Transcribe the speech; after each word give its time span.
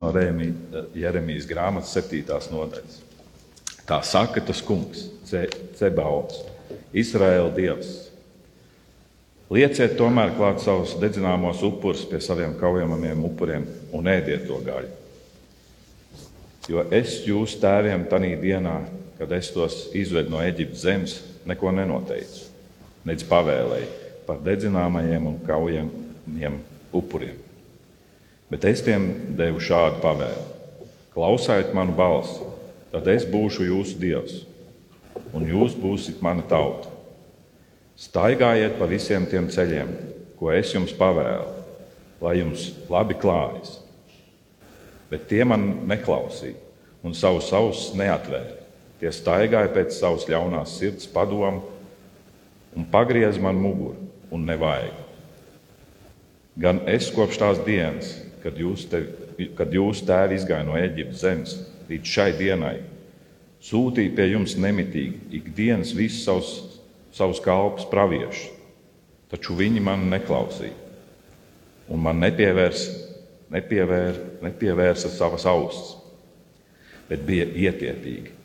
no 0.00 0.14
Jeremijas 0.96 1.44
grāmatas 1.44 1.90
7. 1.92 2.24
nodaļas. 2.48 2.94
Tā 3.84 3.98
saka 4.00 4.40
tas 4.40 4.62
kungs, 4.64 5.02
Cebaots, 5.76 6.38
Izraēla 6.96 7.50
dievs. 7.52 7.90
Lieciet 9.52 9.98
tomēr 9.98 10.32
klāt 10.38 10.62
savus 10.64 10.94
dedzināmos 11.02 11.60
upurus 11.68 12.06
pie 12.08 12.22
saviem 12.24 12.54
kaujamajiem 12.56 13.26
upuriem 13.28 13.66
un 13.92 14.08
ēdiet 14.08 14.46
to 14.48 14.62
gaļu. 14.64 14.88
Jo 16.72 16.86
es 16.96 17.18
jūsu 17.28 17.60
tēviem 17.60 18.08
tajā 18.08 18.40
dienā, 18.40 18.78
kad 19.20 19.36
es 19.36 19.52
tos 19.52 19.90
izvedu 19.92 20.32
no 20.32 20.40
Eģiptes 20.40 20.86
zemes, 20.86 21.18
neko 21.44 21.76
nenoteicu, 21.76 22.48
nedz 23.04 23.28
pavēlēju 23.28 23.92
par 24.24 24.40
dedzināmajiem 24.48 25.28
un 25.28 25.38
kaujamiem 25.44 26.60
upuriem. 26.88 27.49
Bet 28.50 28.66
es 28.66 28.82
tiem 28.82 29.06
devu 29.38 29.62
šādu 29.62 30.00
pavēlu: 30.02 30.46
Klausiet 31.14 31.74
manu 31.74 31.94
balsi, 31.98 32.46
tad 32.90 33.06
es 33.10 33.26
būšu 33.28 33.68
jūsu 33.68 33.98
dievs, 34.02 34.40
un 35.34 35.46
jūs 35.46 35.76
būsiet 35.78 36.22
mana 36.24 36.42
tauta. 36.50 36.90
Staigājiet 38.00 38.78
pa 38.78 38.88
visiem 38.90 39.26
tiem 39.28 39.46
ceļiem, 39.52 39.90
ko 40.38 40.50
es 40.54 40.72
jums 40.74 40.94
pavēlu, 40.96 41.46
lai 42.24 42.38
jums 42.40 42.70
labi 42.90 43.14
klājas. 43.20 43.76
Bet 45.10 45.26
tie 45.28 45.44
man 45.44 45.86
neklausīja 45.90 46.56
un 47.04 47.14
savus 47.16 47.50
ausis 47.56 47.94
neatvēra. 47.98 48.56
Tie 49.00 49.12
staigāja 49.14 49.70
pēc 49.72 49.94
savas 49.96 50.26
ļaunās 50.28 50.74
sirds 50.76 51.06
padomu 51.08 51.62
un 52.76 52.86
pagriez 52.90 53.38
man 53.40 53.56
muguru 53.56 53.96
un 54.30 54.44
nevajag. 54.46 54.96
Gan 56.60 56.82
es 56.90 57.08
kopš 57.14 57.38
tās 57.40 57.62
dienas, 57.64 58.12
kad 58.42 58.58
jūs, 58.58 58.86
te, 58.90 59.02
kad 59.58 59.72
jūs 59.74 60.04
tēvi 60.08 60.38
izgāja 60.38 60.66
no 60.66 60.78
Eģiptes 60.78 61.22
zemes 61.24 61.56
līdz 61.90 62.14
šai 62.14 62.30
dienai, 62.38 62.76
sūtīja 63.64 64.14
pie 64.16 64.30
jums 64.30 64.56
nemitīgi 64.60 65.40
ikdienas 65.40 65.92
visus 65.96 66.24
savus, 66.24 66.50
savus 67.16 67.42
kalpus 67.44 67.88
praviešus, 67.90 68.48
taču 69.32 69.56
viņi 69.58 69.82
man 69.84 70.08
neklausīja 70.12 70.76
un 71.90 72.02
man 72.04 72.20
nepievērsa, 72.22 72.92
nepievēr, 73.50 74.18
nepievērsa 74.44 75.10
savas 75.10 75.46
ausis, 75.50 75.96
bet 77.10 77.24
bija 77.26 77.48
ietiepīgi 77.50 78.36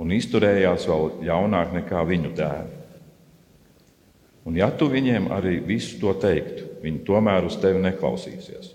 un 0.00 0.12
izturējās 0.14 0.88
vēl 0.90 1.20
ļaunāk 1.28 1.74
nekā 1.78 2.02
viņu 2.08 2.32
tēvi. 2.36 2.80
Un 4.44 4.58
ja 4.58 4.68
tu 4.76 4.90
viņiem 4.92 5.30
arī 5.32 5.56
visu 5.64 5.96
to 6.02 6.12
teiktu, 6.20 6.66
viņi 6.82 7.04
tomēr 7.06 7.46
uz 7.48 7.56
tevi 7.62 7.80
neklausīsies. 7.80 8.74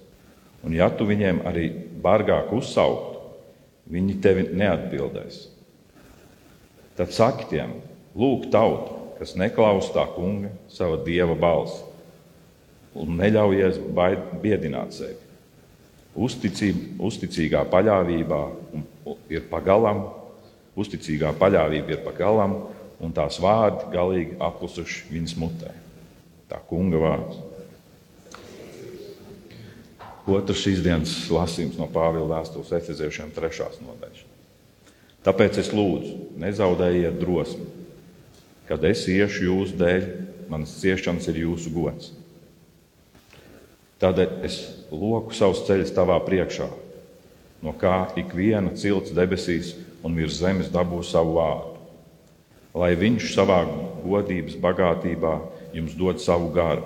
Un 0.65 0.75
ja 0.75 0.89
tu 0.91 1.07
viņiem 1.07 1.43
arī 1.47 1.69
bargāk 2.03 2.51
uzsauktu, 2.55 3.21
viņi 3.89 4.17
tevi 4.23 4.47
neatbildēs. 4.59 5.45
Tad 6.99 7.13
saki 7.15 7.47
tiem, 7.53 7.77
lūk, 8.19 8.49
tauta, 8.51 8.97
kas 9.19 9.37
neklausās 9.39 9.93
tā 9.95 10.03
kunga, 10.15 10.51
sava 10.71 10.99
dieva 11.05 11.35
balsi, 11.39 11.79
un 12.99 13.15
neļaujies 13.19 13.79
biedināt 14.43 14.95
sevi. 14.97 15.17
Uzticība, 16.19 16.97
uzticīgā 17.07 17.61
paļāvībā 17.71 18.39
ir 19.31 19.45
pagalam, 19.51 20.03
uzticīgā 20.79 21.31
paļāvība 21.39 21.95
ir 21.95 22.01
pagalam, 22.03 22.57
un 22.99 23.13
tās 23.15 23.39
vārdi 23.39 23.93
galīgi 23.93 24.39
apklusuši 24.43 25.07
viņas 25.13 25.37
mutē. 25.39 25.71
Tā 26.49 26.59
kunga 26.67 26.99
vārds. 26.99 27.48
Otrs 30.27 30.59
šīs 30.65 30.81
dienas 30.83 31.13
lasījums 31.31 31.77
no 31.79 31.87
Pāvila 31.91 32.39
vēstules 32.39 32.73
efeziešiem, 32.75 33.31
trešās 33.35 33.79
nodaļas. 33.83 34.25
Tāpēc 35.23 35.59
es 35.61 35.71
lūdzu, 35.75 36.15
nezaudējiet 36.39 37.19
drosmi. 37.19 37.67
Kad 38.69 38.83
es 38.87 39.05
iešu 39.09 39.45
jūsu 39.47 39.77
dēļ, 39.79 40.05
manas 40.51 40.75
ciešanas 40.81 41.27
ir 41.31 41.41
jūsu 41.43 41.73
gods. 41.73 42.11
Tādēļ 43.99 44.45
es 44.47 44.59
loku 44.91 45.35
savus 45.35 45.65
ceļus 45.67 45.91
tavā 45.95 46.19
priekšā, 46.23 46.69
no 47.65 47.73
kā 47.75 48.11
ik 48.19 48.31
viena 48.35 48.71
cilts 48.79 49.11
debesīs 49.15 49.73
un 50.07 50.15
virs 50.15 50.39
zemes 50.39 50.71
dabū 50.71 51.01
savu 51.03 51.35
vārdu. 51.39 51.75
Lai 52.79 52.93
viņš 52.95 53.33
savā 53.33 53.63
godības 54.05 54.55
bagātībā 54.61 55.35
jums 55.75 55.97
dod 55.99 56.21
savu 56.23 56.53
garu 56.55 56.85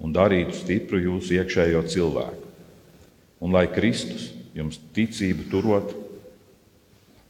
un 0.00 0.14
darītu 0.16 0.56
stipru 0.56 0.98
jūsu 1.04 1.36
iekšējo 1.38 1.84
cilvēku 1.92 2.39
un 3.40 3.56
lai 3.56 3.66
Kristus 3.72 4.30
jums 4.54 4.78
ticību 4.94 5.48
turot, 5.50 5.94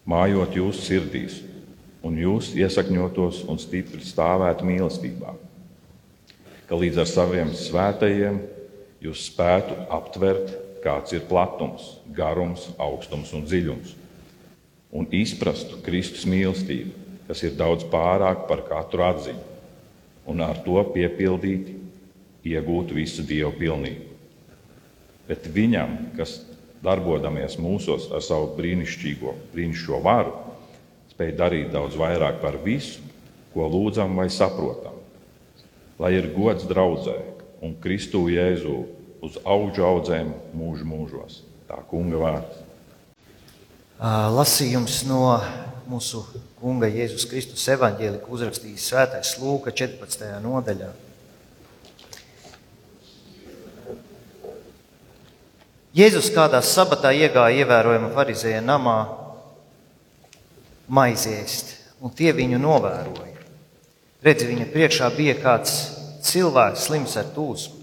mājot 0.08 0.56
jūsu 0.58 0.82
sirdīs, 0.82 1.38
un 2.02 2.16
jūs 2.18 2.54
iesakņotos 2.58 3.44
un 3.50 3.60
stipri 3.60 4.02
stāvētu 4.04 4.66
mīlestībā, 4.66 5.34
ka 6.66 6.78
līdz 6.78 7.02
ar 7.02 7.10
saviem 7.10 7.52
svētajiem 7.54 8.40
jūs 9.04 9.28
spētu 9.30 9.76
aptvert, 9.92 10.56
kāds 10.80 11.12
ir 11.12 11.26
platums, 11.28 11.98
garums, 12.16 12.70
augstums 12.80 13.34
un 13.36 13.44
dziļums, 13.44 13.94
un 14.96 15.06
izprastu 15.14 15.78
Kristus 15.84 16.24
mīlestību, 16.26 16.96
kas 17.28 17.44
ir 17.46 17.54
daudz 17.58 17.84
pārāk 17.92 18.48
par 18.48 18.64
katru 18.66 19.04
atziņu, 19.06 19.44
un 20.30 20.40
ar 20.42 20.64
to 20.64 20.80
piepildīti 20.94 21.76
iegūt 22.50 22.96
visu 22.96 23.22
dievu 23.26 23.52
pilnību 23.60 24.09
bet 25.30 25.46
viņam, 25.54 25.96
kas 26.18 26.40
darbojamies 26.82 27.54
mūsos 27.62 28.08
ar 28.10 28.24
savu 28.24 28.50
brīnišķīgo, 28.56 29.36
brīnišķīgo 29.54 30.00
varu, 30.02 30.34
spēj 31.12 31.34
darīt 31.38 31.70
daudz 31.74 31.98
vairāk 32.00 32.40
par 32.42 32.58
visu, 32.64 33.04
ko 33.54 33.68
lūdzam 33.70 34.16
vai 34.18 34.26
saprotam. 34.32 34.96
Lai 36.00 36.14
ir 36.16 36.30
gods 36.34 36.66
draudzē 36.66 37.18
un 37.62 37.76
Kristū 37.82 38.24
Jēzū 38.32 38.78
uz 39.22 39.36
augu 39.44 39.84
audzēm 39.84 40.32
mūžu 40.56 40.88
mūžos. 40.88 41.42
Tā 41.68 41.78
kunga 41.90 42.18
vārds. 42.18 42.62
Lasījums 44.00 45.02
no 45.04 45.36
mūsu 45.90 46.22
kunga 46.58 46.88
Jēzus 46.88 47.26
Kristus 47.28 47.66
evaņģēlika 47.74 48.32
uzrakstījis 48.32 48.88
Svētais 48.90 49.36
Lūka 49.42 49.74
14. 49.76 50.24
nodaļā. 50.40 50.88
Jēzus 55.90 56.28
kādā 56.30 56.60
sabatā 56.62 57.10
iegāja 57.10 57.64
ievērojama 57.64 58.12
farizēja 58.14 58.60
namā 58.62 58.98
maiziest, 60.86 61.72
un 61.98 62.14
tie 62.14 62.30
viņu 62.34 62.60
novēroja. 62.62 63.40
Redzi, 64.22 64.46
viņa 64.52 64.68
priekšā 64.70 65.08
bija 65.16 65.34
kāds 65.40 65.74
cilvēks 66.22 66.86
slims 66.86 67.16
ar 67.18 67.32
tūsmu. 67.34 67.80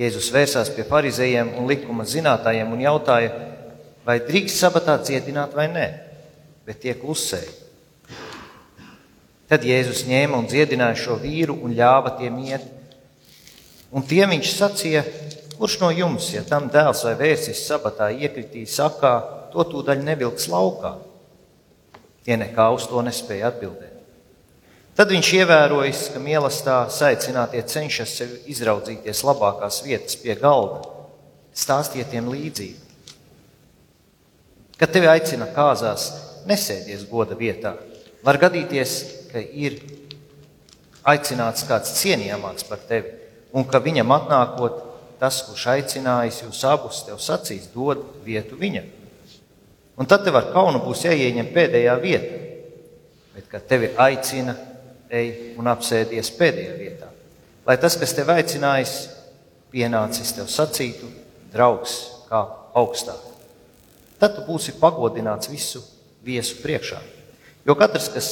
Jēzus 0.00 0.32
vērsās 0.34 0.72
pie 0.74 0.82
farizējiem 0.88 1.52
un 1.60 1.70
likuma 1.70 2.06
zinātājiem 2.08 2.74
un 2.74 2.82
jautāja, 2.82 3.30
vai 4.02 4.18
drīkst 4.26 4.62
sabatā 4.64 4.96
ciedināt 5.06 5.54
vai 5.54 5.68
nē, 5.70 5.86
bet 6.66 6.82
tie 6.82 6.96
klusēja. 6.98 7.52
Tad 9.50 9.66
Jēzus 9.66 10.02
ņēma 10.06 10.38
un 10.38 10.50
dziedināja 10.50 10.98
šo 10.98 11.20
vīru 11.20 11.60
un 11.62 11.78
ļāva 11.78 12.16
tiem 12.18 12.42
iet. 12.42 12.66
Un 13.90 14.02
tiem 14.06 14.30
viņš 14.34 14.50
sacīja, 14.54 15.02
Kurš 15.60 15.76
no 15.82 15.90
jums, 15.92 16.30
ja 16.32 16.40
tam 16.48 16.70
dēls 16.72 17.02
vai 17.04 17.12
vērsis 17.18 17.66
sabatā 17.68 18.06
iekritīs 18.16 18.78
sakā, 18.78 19.12
to 19.52 19.60
tūdaļ 19.68 20.00
nevilks 20.06 20.48
laukā? 20.48 20.94
Tie 22.24 22.38
nekā 22.40 22.70
uz 22.72 22.86
to 22.88 23.02
nespēja 23.04 23.50
atbildēt. 23.50 23.98
Tad 24.96 25.12
viņš 25.12 25.34
ievērojis, 25.36 26.06
ka 26.14 26.24
mīlestā 26.24 26.78
saicinātie 26.92 27.60
cenšas 27.68 28.16
sev 28.22 28.32
izraudzīties 28.48 29.20
labākās 29.28 29.82
vietas 29.84 30.16
pie 30.22 30.38
galda. 30.40 30.80
Stāstiet 31.52 32.08
tiem 32.08 32.32
līdzību. 32.32 32.88
Kad 34.80 34.96
tevi 34.96 35.12
aicina 35.12 35.52
kāzās, 35.52 36.08
nesēdies 36.48 37.04
goda 37.12 37.36
vietā. 37.36 37.76
Var 38.24 38.40
gadīties, 38.48 39.00
ka 39.28 39.44
ir 39.44 39.82
aicināts 41.04 41.68
kāds 41.68 41.98
cienījamāks 42.00 42.64
par 42.68 42.80
tevi, 42.88 43.12
un 43.52 43.68
ka 43.68 43.84
viņam 43.84 44.16
atnākot, 44.16 44.86
tas, 45.20 45.42
kurš 45.44 45.66
aicinājis 45.74 46.42
jūs 46.46 46.64
abus, 46.68 47.04
tev 47.06 47.20
sacīs, 47.20 47.68
dod 47.74 48.02
vietu 48.24 48.56
viņam. 48.60 48.88
Un 50.00 50.08
tad 50.08 50.24
tev 50.24 50.38
ar 50.40 50.48
kaunu 50.54 50.80
būs 50.80 51.04
jāieņem 51.04 51.50
pēdējā 51.52 51.96
vieta. 52.00 52.36
Bet, 53.34 53.46
kad 53.52 53.66
tevi 53.68 53.90
aicina, 54.00 54.54
ej 55.12 55.56
un 55.60 55.68
apsēdies 55.68 56.32
pēdējā 56.38 56.76
vietā. 56.78 57.10
Lai 57.68 57.76
tas, 57.80 57.98
kas 58.00 58.14
tev 58.16 58.32
aicinājis, 58.32 58.94
pienācis 59.70 60.32
tev 60.38 60.48
sacītu, 60.50 61.10
draugs, 61.52 61.98
kā 62.30 62.40
augstāk. 62.80 63.26
Tad 64.20 64.36
tu 64.36 64.44
būsi 64.48 64.74
pagodināts 64.80 65.50
visu 65.52 65.82
viesu 66.24 66.58
priekšā. 66.64 67.00
Jo 67.68 67.76
katrs, 67.76 68.08
kas 68.12 68.30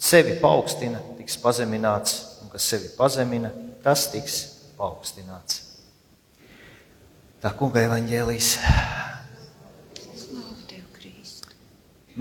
sevi 0.00 0.38
paaugstina, 0.40 1.00
tiks 1.20 1.36
pazemināts, 1.40 2.16
un 2.42 2.52
kas 2.52 2.64
sevi 2.72 2.88
pazemina, 2.96 3.52
tas 3.84 4.08
tiks 4.12 4.40
paaugstināts. 4.80 5.71
Tā 7.42 7.50
kunga 7.58 7.80
evaņģēlīs. 7.88 8.48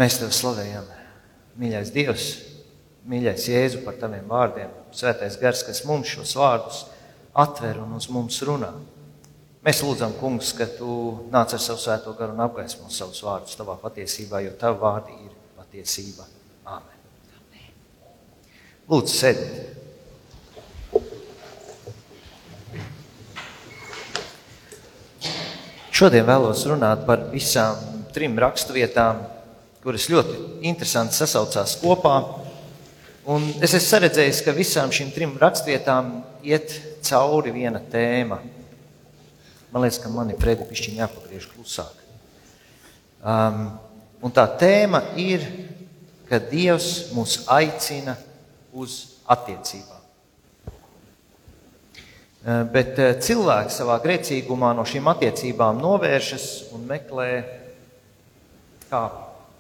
Mēs 0.02 0.16
tevi 0.18 0.34
slavējam, 0.34 0.88
mīļais 1.62 1.92
Dievs, 1.94 2.30
mīļais 3.12 3.46
Jēzu 3.52 3.82
par 3.86 4.00
taviem 4.02 4.26
vārdiem. 4.32 4.72
Svētais 4.96 5.36
gars, 5.38 5.62
kas 5.68 5.84
mums 5.86 6.10
šos 6.10 6.32
vārdus 6.40 6.80
atver 7.38 7.84
un 7.84 7.94
uz 8.00 8.08
mums 8.10 8.40
runā. 8.48 8.72
Mēs 9.62 9.84
lūdzam, 9.86 10.16
kungs, 10.18 10.56
ka 10.58 10.66
tu 10.80 10.96
nāc 11.30 11.54
ar 11.54 11.62
savu 11.62 11.84
svēto 11.84 12.16
garu 12.18 12.34
un 12.34 12.42
apgaismo 12.48 12.90
savus 12.90 13.22
vārdus 13.22 13.60
tavā 13.60 13.76
patiesībā, 13.84 14.42
jo 14.48 14.56
tavi 14.58 14.82
vārdi 14.82 15.20
ir 15.28 15.36
patiesība. 15.60 16.26
Āmen. 16.66 16.98
Lūdzu, 18.90 19.14
sēdiet! 19.20 19.91
Šodien 26.02 26.24
vēlos 26.26 26.64
runāt 26.66 27.04
par 27.06 27.28
visām 27.30 27.78
trim 28.10 28.34
raksturvietām, 28.42 29.20
kuras 29.84 30.08
ļoti 30.10 30.64
interesanti 30.66 31.14
sasaucās 31.14 31.76
kopā. 31.78 32.16
Un 33.30 33.46
es 33.62 33.76
esmu 33.78 33.84
saredzējis, 33.86 34.40
ka 34.42 34.56
visām 34.58 34.90
šīm 34.90 35.12
trim 35.14 35.36
raksturvietām 35.38 36.10
iet 36.42 36.74
cauri 37.06 37.54
viena 37.54 37.84
tēma. 37.94 38.40
Man 39.70 39.86
liekas, 39.86 40.02
ka 40.02 40.10
man 40.10 40.34
ir 40.34 40.42
predipišķiņi 40.42 41.04
jāpagriež 41.04 41.46
klusāk. 41.52 42.02
Um, 43.22 43.68
un 44.26 44.34
tā 44.34 44.48
tēma 44.58 45.04
ir, 45.22 45.46
ka 46.26 46.42
Dievs 46.42 47.12
mūs 47.14 47.44
aicina 47.46 48.18
uz 48.74 49.04
attiecībām. 49.30 50.01
Eh, 52.42 52.64
bet 52.74 52.98
eh, 52.98 53.12
cilvēks 53.22 53.76
savā 53.84 54.00
grēcīgumā 54.02 54.72
no 54.74 54.82
šīm 54.88 55.06
attiecībām 55.12 55.78
novēršas 55.78 56.46
un 56.74 56.88
meklē, 56.90 57.28
kā 58.90 59.02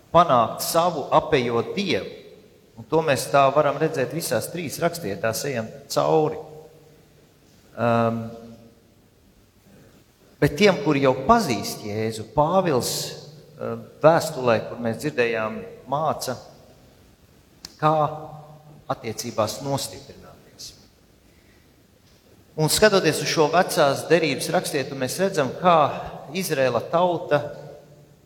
panākt 0.09 0.65
savu, 0.65 1.03
apējot 1.13 1.75
dievu. 1.75 2.09
Un 2.81 2.87
to 2.89 3.03
mēs 3.05 3.27
tā 3.29 3.43
varam 3.53 3.77
redzēt 3.77 4.15
visās 4.17 4.47
trīs 4.49 4.79
rakstietās, 4.81 5.43
ejam 5.45 5.67
cauri. 5.93 6.39
Um, 7.77 8.23
bet 10.41 10.57
tiem, 10.57 10.79
kuri 10.81 11.03
jau 11.05 11.13
pazīst 11.27 11.85
Jēzu, 11.85 12.25
Pāvils 12.33 12.95
uh, 13.05 13.75
vēstulē, 14.01 14.57
kur 14.71 14.81
mēs 14.81 14.97
dzirdējām, 15.03 15.61
māca, 15.91 16.39
kā 17.77 17.93
attiecībās 18.89 19.59
nostiprināt. 19.67 20.20
Un 22.59 22.67
skatoties 22.67 23.21
uz 23.23 23.29
šo 23.31 23.47
vecās 23.53 24.05
derības 24.09 24.49
rakstietu, 24.51 24.97
mēs 24.99 25.15
redzam, 25.21 25.53
kā 25.61 25.77
Izraela 26.35 26.81
tauta 26.91 27.39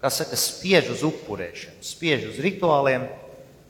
kā 0.01 0.09
saka, 0.13 0.37
spiež 0.37 0.91
uz 0.93 1.03
upurēšanu, 1.05 1.81
spiež 1.85 2.27
uz 2.29 2.41
rituāliem, 2.41 3.07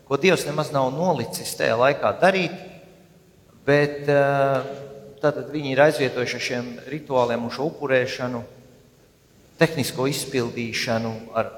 ko 0.07 0.19
Dievs 0.19 0.45
nemaz 0.47 0.71
nav 0.75 0.89
nolicis 0.91 1.55
tajā 1.55 1.77
laikā 1.79 2.11
darīt. 2.19 2.55
Bet 3.65 4.09
eh, 4.11 4.67
tātad 5.23 5.47
viņi 5.53 5.71
ir 5.73 5.83
aizvietojuši 5.85 6.37
ar 6.37 6.43
šiem 6.47 6.67
rituāliem 6.91 7.47
un 7.47 7.53
šo 7.55 7.69
upurēšanu, 7.71 8.43
tehnisko 9.59 10.09
izpildīšanu, 10.11 11.13
ar, 11.39 11.49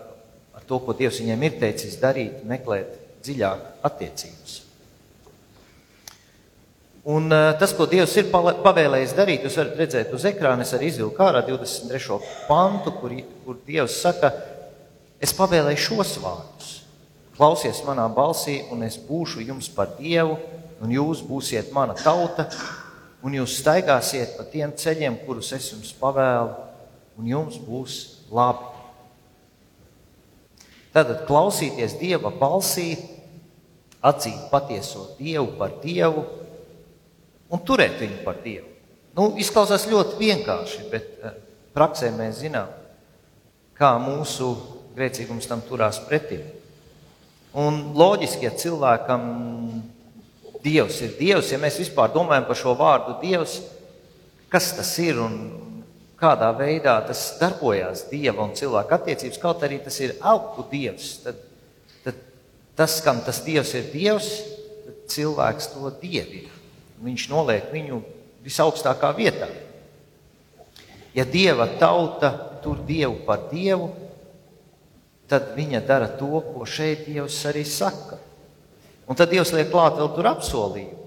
ar 0.53 0.69
to, 0.69 0.79
ko 0.85 0.93
Dievs 0.95 1.19
viņiem 1.23 1.49
ir 1.49 1.59
teicis 1.65 1.97
darīt, 2.01 2.45
meklēt 2.47 2.95
dziļāk 3.25 3.85
attiecības. 3.89 4.61
Un 7.07 7.31
uh, 7.31 7.53
tas, 7.55 7.71
ko 7.71 7.85
Dievs 7.87 8.17
ir 8.19 8.25
pavēlējis 8.33 9.13
darīt, 9.15 9.45
jūs 9.47 9.55
varat 9.61 9.77
redzēt 9.79 10.09
uz 10.11 10.25
ekrāna. 10.27 10.65
Es 10.65 10.73
arī 10.75 10.89
izvilku 10.91 11.21
ārā 11.23 11.39
23. 11.47 12.17
pantu, 12.49 12.91
kur, 12.99 13.13
kur 13.45 13.59
Dievs 13.63 13.95
saka, 14.03 14.33
es 15.23 15.31
pavēlēju 15.37 15.79
šos 15.85 16.17
vārdus. 16.19 16.73
Klausies 17.37 17.79
manā 17.87 18.09
balsī, 18.11 18.57
un 18.75 18.83
es 18.83 18.97
būšu 18.99 19.45
jums 19.47 19.69
par 19.71 19.93
Dievu, 19.95 20.35
un 20.83 20.91
jūs 20.91 21.21
būsiet 21.23 21.69
mana 21.71 21.95
tauta, 21.95 22.49
un 23.23 23.37
jūs 23.39 23.55
staigāsiet 23.61 24.33
pa 24.35 24.43
tiem 24.51 24.73
ceļiem, 24.75 25.15
kurus 25.23 25.53
es 25.55 25.69
jums 25.71 25.93
pavēlu, 26.01 26.57
un 27.15 27.29
jums 27.31 27.55
būs 27.63 28.01
labi. 28.35 28.73
Tātad 30.91 31.23
klausīties 31.29 31.95
Dieva 32.01 32.33
balsī, 32.35 32.97
atzīt 34.03 34.51
patieso 34.51 35.13
Dievu 35.21 35.53
par 35.55 35.79
Dievu 35.79 36.25
un 37.53 37.63
turēt 37.63 37.99
viņu 38.01 38.23
par 38.25 38.41
Dievu. 38.43 38.67
Nu, 39.17 39.31
izklausās 39.41 39.87
ļoti 39.89 40.17
vienkārši, 40.19 40.83
bet 40.91 41.23
eh, 41.25 41.37
praksē 41.73 42.11
mēs 42.13 42.41
zinām, 42.43 42.69
kā 43.77 43.95
mūsu 44.01 44.51
grēcīgums 44.97 45.49
tam 45.49 45.63
turās 45.65 45.99
pretī. 46.05 46.41
Un 47.57 47.93
loģiski, 47.97 48.45
ja 48.45 48.53
cilvēkam 48.53 49.23
Dievs 50.61 50.99
ir 51.05 51.15
Dievs, 51.17 51.51
ja 51.53 51.59
mēs 51.61 51.79
vispār 51.79 52.11
domājam 52.13 52.47
par 52.49 52.57
šo 52.59 52.73
vārdu 52.77 53.15
Dievs, 53.21 53.59
kas 54.51 54.71
tas 54.77 54.91
ir 55.01 55.21
un 55.21 55.37
kādā 56.19 56.49
veidā 56.57 56.97
tas 57.07 57.21
darbojās 57.39 58.07
Dieva 58.11 58.43
un 58.45 58.55
cilvēka 58.57 58.99
attiecības, 58.99 59.41
kaut 59.41 59.65
arī 59.65 59.79
tas 59.85 59.97
ir 60.01 60.17
augu 60.21 60.65
Dievs, 60.71 61.11
tad, 61.23 61.41
tad 62.05 62.21
tas, 62.77 62.99
kam 63.05 63.21
tas 63.25 63.41
Dievs 63.45 63.73
ir 63.77 63.89
Dievs, 63.93 64.31
cilvēks 65.07 65.71
to 65.73 65.91
dievina. 66.01 66.56
Viņš 67.03 67.27
noliek 67.29 67.69
viņu 67.73 68.01
visaugstākā 68.45 69.11
vietā. 69.17 69.49
Ja 71.13 71.25
dieva 71.25 71.67
tauta 71.79 72.31
tur 72.63 72.79
dievu 72.85 73.19
par 73.25 73.47
dievu, 73.51 73.89
tad 75.27 75.53
viņa 75.57 75.81
dara 75.85 76.07
to, 76.17 76.39
ko 76.53 76.65
šeit 76.65 77.05
Dievs 77.07 77.39
arī 77.49 77.65
saka. 77.67 78.19
Un 79.07 79.15
tad 79.15 79.31
Dievs 79.31 79.53
liek 79.55 79.71
klāt 79.71 79.97
vēl 79.99 80.09
tur 80.15 80.29
apsolījumu. 80.29 81.03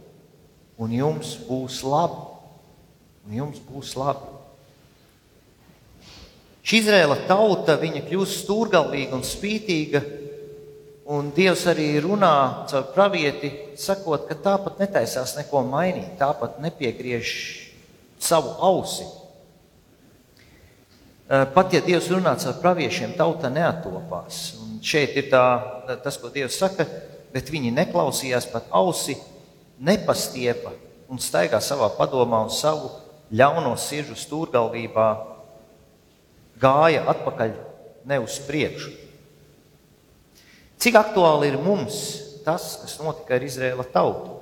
Un 0.80 0.92
jums 0.96 1.34
būs 1.48 1.82
labi. 1.84 2.22
Un 3.28 3.36
jums 3.36 3.60
būs 3.64 3.94
labi. 4.00 4.38
Šī 6.64 6.80
Izraela 6.80 7.16
tauta 7.28 7.76
kļūst 7.80 8.44
stūrgalvīga 8.44 9.16
un 9.16 9.24
spītīga 9.26 10.00
Un 11.10 11.32
Dievs 11.34 11.64
arī 11.66 11.96
runā 11.98 12.68
caur 12.70 12.84
pravieti, 12.94 13.48
sakot, 13.74 14.28
ka 14.28 14.36
tāpat 14.38 14.78
netaisās 14.78 15.32
neko 15.34 15.64
mainīt, 15.66 16.12
tāpat 16.20 16.60
nepiegriež 16.62 17.32
savu 18.22 18.52
ausi. 18.62 19.08
Pat 21.26 21.74
ja 21.74 21.80
Dievs 21.82 22.06
runā 22.14 22.36
caur 22.38 22.60
praviešiem, 22.62 23.16
tauta 23.18 23.50
neatopās. 23.50 24.38
Un 24.62 24.78
šeit 24.86 25.18
ir 25.18 25.26
tā, 25.32 25.42
tas, 26.04 26.20
ko 26.20 26.30
Dievs 26.30 26.60
saka, 26.62 26.86
bet 27.34 27.50
viņi 27.50 27.74
neklausījās 27.74 28.46
pat 28.54 28.70
ausi, 28.70 29.18
nepastiepa 29.82 30.76
un 31.10 31.18
staigā 31.18 31.58
savā 31.58 31.90
padomā 31.98 32.44
un 32.46 32.54
savu 32.54 32.92
ļauno 33.34 33.74
sirdžu 33.78 34.14
stūrgalvībā 34.14 35.10
gāja 36.62 37.06
atpakaļ 37.10 37.54
ne 38.06 38.22
uz 38.22 38.38
priekšu. 38.46 39.09
Cik 40.80 40.96
aktuāli 40.96 41.50
ir 41.50 41.58
mums 41.60 41.96
tas, 42.40 42.78
kas 42.80 42.94
notika 43.02 43.34
ar 43.36 43.42
Izraēla 43.44 43.84
tautu? 43.92 44.38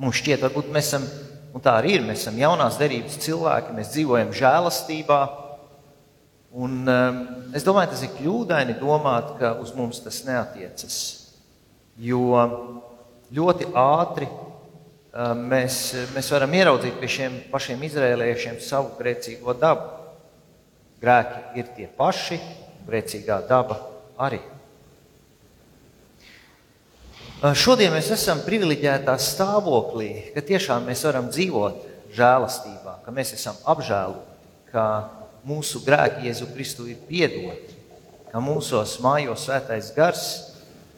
Mums 0.00 0.16
šķiet, 0.22 0.40
varbūt 0.40 0.70
mēs 0.72 0.86
esam, 0.88 1.04
un 1.52 1.60
tā 1.60 1.74
arī 1.82 1.98
ir, 1.98 2.06
mēs 2.06 2.22
esam 2.22 2.38
jaunās 2.40 2.78
derības 2.80 3.18
cilvēki, 3.20 3.74
mēs 3.76 3.90
dzīvojam 3.92 4.32
žēlastībā. 4.34 5.18
Un, 6.54 6.78
um, 6.88 7.18
es 7.52 7.66
domāju, 7.66 7.90
tas 7.92 8.06
ir 8.06 8.14
kļūdaini 8.14 8.78
domāt, 8.80 9.34
ka 9.42 9.52
uz 9.60 9.74
mums 9.76 10.00
tas 10.00 10.22
neatiecas. 10.24 10.96
Jo 12.00 12.24
ļoti 13.36 13.68
ātri 13.84 14.30
um, 14.30 15.44
mēs, 15.52 15.82
mēs 16.16 16.32
varam 16.32 16.56
ieraudzīt 16.56 16.96
pie 17.02 17.12
šiem 17.18 17.38
pašiem 17.52 17.84
izrēliešiem 17.90 18.58
savu 18.64 18.96
grēcīgo 18.96 19.58
dabu. 19.60 19.92
Grēki 21.04 21.60
ir 21.60 21.70
tie 21.76 21.92
paši, 22.00 22.40
grēcīgā 22.88 23.42
daba 23.50 23.82
arī. 24.16 24.40
Šodien 27.42 27.90
mēs 27.90 28.12
esam 28.14 28.38
privileģētā 28.46 29.16
stāvoklī, 29.18 30.30
ka 30.36 30.42
tiešām 30.46 30.86
mēs 30.86 31.02
varam 31.04 31.26
dzīvot 31.32 31.80
žēlastībā, 32.14 33.00
ka 33.02 33.14
mēs 33.14 33.34
esam 33.34 33.58
apžēloti, 33.66 34.36
ka 34.70 34.84
mūsu 35.44 35.82
grēki 35.84 36.28
Jēzu 36.28 36.46
Kristu 36.54 36.86
ir 36.88 37.00
piedoti, 37.08 37.74
ka 38.30 38.38
mūsos 38.40 39.00
mājo 39.02 39.34
svētais 39.34 39.90
gars, 39.96 40.22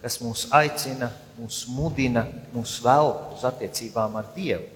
kas 0.03 0.21
mūs 0.21 0.45
aicina, 0.55 1.09
mūs 1.41 1.65
mudina, 1.73 2.27
mūs 2.53 2.77
vēl 2.85 3.11
uz 3.33 3.47
attiecībām 3.49 4.21
ar 4.21 4.29
Dievu. 4.37 4.69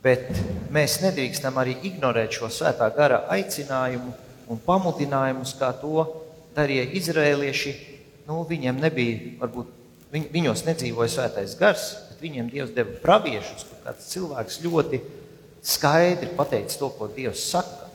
Bet 0.00 0.30
mēs 0.72 1.00
nedrīkstam 1.02 1.58
arī 1.60 1.74
ignorēt 1.90 2.38
šo 2.38 2.48
svētā 2.48 2.88
gara 2.94 3.24
aicinājumu 3.34 4.14
un 4.48 4.62
pamudinājumus, 4.64 5.58
kā 5.58 5.74
to 5.82 6.06
darīja 6.54 6.86
izrēlieši. 7.02 7.74
Nu, 8.30 8.46
viņiem 8.48 8.80
nebija 8.80 9.34
varbūt 9.42 9.76
Viņ, 10.10 10.26
viņos 10.34 10.64
nedzīvoja 10.66 11.12
svētais 11.12 11.54
gars, 11.58 11.84
bet 12.10 12.24
viņiem 12.24 12.48
Dievs 12.50 12.72
deva 12.74 12.96
praviešus, 13.02 13.66
kur 13.68 13.82
kāds 13.84 14.08
cilvēks 14.10 14.58
ļoti 14.64 14.98
skaidri 15.62 16.32
pateica 16.34 16.80
to, 16.80 16.88
ko 16.96 17.06
Dievs 17.14 17.44
saka. 17.52 17.86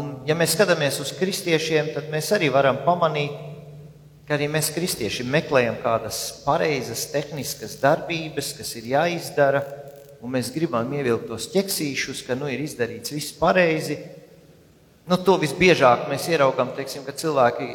Un, 0.00 0.14
ja 0.24 0.36
mēs 0.38 0.54
skatāmies 0.56 0.96
uz 1.02 1.12
kristiešiem, 1.18 1.90
tad 1.92 2.08
mēs 2.12 2.30
arī 2.32 2.48
varam 2.54 2.78
pamanīt, 2.86 3.34
ka 4.24 4.38
arī 4.38 4.48
mēs 4.48 4.70
kristieši 4.72 5.26
meklējam 5.28 5.76
kādas 5.82 6.22
pareizas, 6.46 7.04
tehniskas 7.12 7.76
darbības, 7.82 8.54
kas 8.56 8.72
ir 8.80 8.88
jāizdara, 8.94 9.60
un 10.24 10.32
mēs 10.32 10.48
gribam 10.54 10.88
ievilkt 10.96 11.28
tos 11.28 11.50
ķeksīšus, 11.52 12.22
ka 12.24 12.38
nu, 12.38 12.48
ir 12.48 12.62
izdarīts 12.64 13.12
viss 13.12 13.36
pareizi. 13.36 13.98
Nu, 15.10 15.18
to 15.18 15.34
visbiežāk 15.42 16.06
mēs 16.08 16.30
ieraugām, 16.30 16.70
teiksim, 16.78 17.04
ka 17.04 17.12
cilvēki 17.18 17.74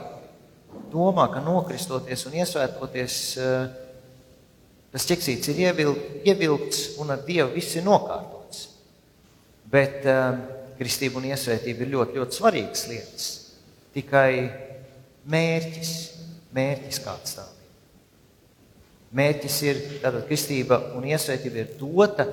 domā, 0.91 1.27
ka 1.33 1.41
nokristoties 1.43 2.25
un 2.29 2.37
iesvētoties, 2.41 3.17
tas 4.93 5.07
ķeksīts 5.09 5.51
ir 5.53 5.63
ievilkts 5.65 6.99
un 7.01 7.13
ar 7.15 7.25
Dievu 7.27 7.55
viss 7.55 7.77
ir 7.77 7.85
nokārtots. 7.85 8.63
Bet 9.67 10.05
uh, 10.07 10.37
kristība 10.77 11.19
un 11.19 11.27
iesvētība 11.31 11.83
ir 11.83 11.93
ļoti, 11.93 12.17
ļoti 12.21 12.37
svarīgas 12.37 12.87
lietas. 12.91 13.27
Tikai 13.95 14.31
mērķis, 15.31 15.93
mērķis 16.55 16.99
kāds 17.03 17.37
tā 17.37 17.45
ir. 17.45 17.53
Mērķis 19.17 19.57
ir, 19.65 19.79
tātad 20.03 20.25
kristība 20.27 20.81
un 20.97 21.07
iesvētība 21.07 21.63
ir 21.63 21.73
dota 21.79 22.27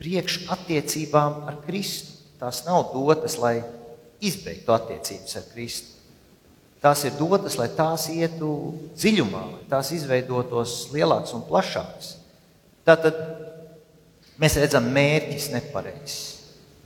priekš 0.00 0.44
attiecībām 0.54 1.42
ar 1.50 1.60
Kristu. 1.66 2.14
Tās 2.40 2.62
nav 2.66 2.90
dotas, 2.92 3.38
lai 3.40 3.58
izbeigtu 4.24 4.74
attiecības 4.74 5.38
ar 5.40 5.46
Kristu. 5.52 5.95
Tās 6.84 7.02
ir 7.08 7.16
dotas, 7.18 7.56
lai 7.58 7.70
tās 7.72 8.06
ietu 8.12 8.50
dziļumā, 8.94 9.42
lai 9.54 9.66
tās 9.70 9.90
izveidotos 9.96 10.86
lielākas 10.92 11.34
un 11.34 11.44
plašākas. 11.48 12.14
Tātad 12.86 13.16
mēs 14.40 14.58
redzam, 14.60 14.90
mērķis 14.94 15.50
nepareizs 15.56 16.36